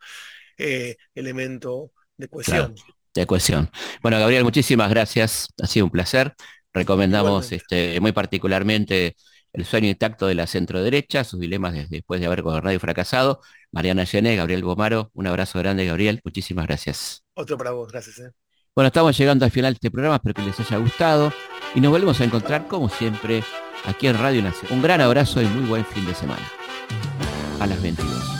[0.57, 2.75] eh, elemento de cohesión.
[3.13, 3.69] de cohesión.
[4.01, 5.47] Bueno, Gabriel, muchísimas gracias.
[5.61, 6.35] Ha sido un placer.
[6.73, 9.15] Recomendamos este, muy particularmente
[9.51, 13.41] El sueño intacto de la centro derecha, sus dilemas después de haber gobernado y fracasado.
[13.71, 16.21] Mariana Llené, Gabriel Gomaro, un abrazo grande, Gabriel.
[16.23, 17.23] Muchísimas gracias.
[17.33, 18.19] Otro para vos, gracias.
[18.19, 18.31] Eh.
[18.75, 21.33] Bueno, estamos llegando al final de este programa, espero que les haya gustado
[21.73, 23.43] y nos volvemos a encontrar como siempre
[23.85, 24.71] aquí en Radio Nación.
[24.71, 26.47] Un gran abrazo y muy buen fin de semana
[27.59, 28.39] a las 22.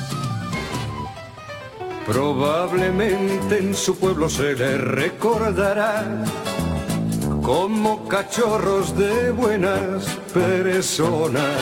[2.05, 6.03] Probablemente en su pueblo se le recordará
[7.43, 11.61] como cachorros de buenas personas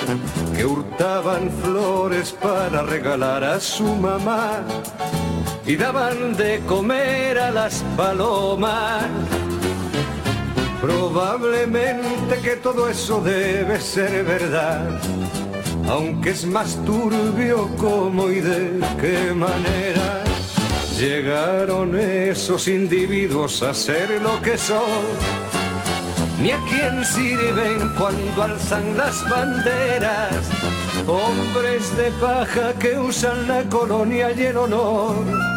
[0.56, 4.62] que hurtaban flores para regalar a su mamá
[5.66, 9.04] y daban de comer a las palomas.
[10.82, 15.02] Probablemente que todo eso debe ser verdad
[15.88, 20.24] aunque es más turbio cómo y de qué manera
[20.98, 25.06] llegaron esos individuos a ser lo que son,
[26.42, 30.50] ni a quién sirven cuando alzan las banderas,
[31.08, 35.57] hombres de paja que usan la colonia y el honor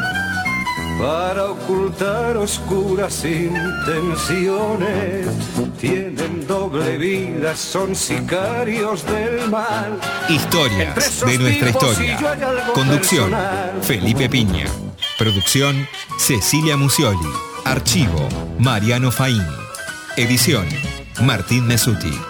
[1.01, 5.27] para ocultar oscuras intenciones.
[5.81, 9.99] Tienen doble vida, son sicarios del mal.
[10.29, 12.19] Historias de nuestra historia.
[12.75, 13.33] Conducción,
[13.83, 14.67] Felipe Piña.
[15.19, 15.89] Producción,
[16.19, 17.19] Cecilia Musioli.
[17.65, 18.29] Archivo,
[18.59, 19.47] Mariano Faín.
[20.17, 20.67] Edición,
[21.23, 22.30] Martín Mesuti.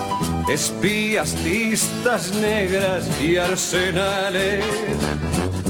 [0.49, 4.65] Espías, listas negras y arsenales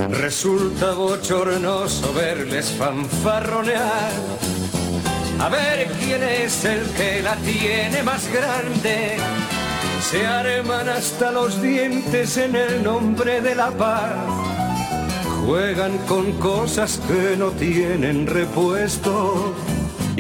[0.10, 4.12] Resulta bochornoso verles fanfarronear.
[5.40, 9.18] A ver quién es el que la tiene más grande.
[10.02, 14.16] Se arman hasta los dientes en el nombre de la paz.
[15.46, 19.56] juegan con cosas que no tienen repuesto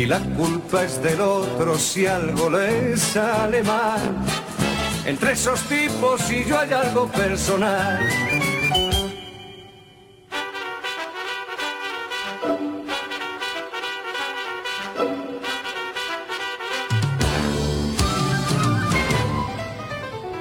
[0.01, 4.01] y la culpa es del otro si algo les sale mal.
[5.05, 7.99] Entre esos tipos y yo hay algo personal.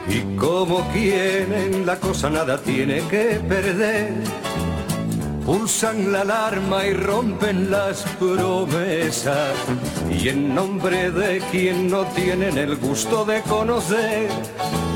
[0.08, 4.14] Y como quieren la cosa nada tiene que perder
[5.44, 9.54] pulsan la alarma y rompen las promesas.
[10.10, 14.28] Y en nombre de quien no tienen el gusto de conocer,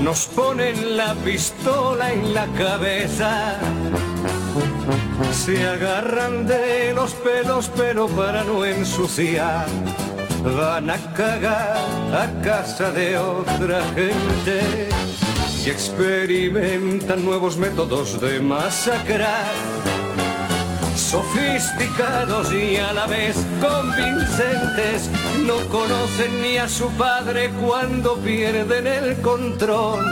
[0.02, 3.58] nos ponen la pistola en la cabeza.
[5.32, 9.66] Se agarran de los pelos pero para no ensuciar.
[10.56, 11.78] Van a cagar
[12.12, 14.88] a casa de otra gente
[15.64, 19.93] y experimentan nuevos métodos de masacrar
[21.14, 25.08] sofisticados y a la vez convincentes,
[25.46, 30.04] no conocen ni a su padre cuando pierden el control.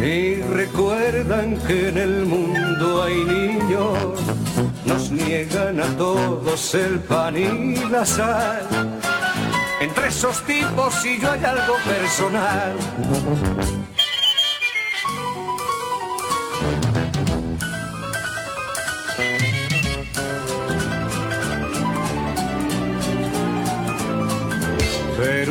[0.00, 3.98] Y recuerdan que en el mundo hay niños,
[4.84, 8.68] nos niegan a todos el pan y la sal.
[9.80, 12.76] Entre esos tipos y yo hay algo personal.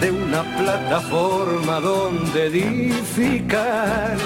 [0.00, 4.16] de una plataforma donde edificar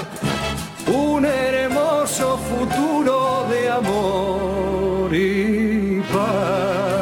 [0.87, 6.92] un hermoso futuro de amor y paz.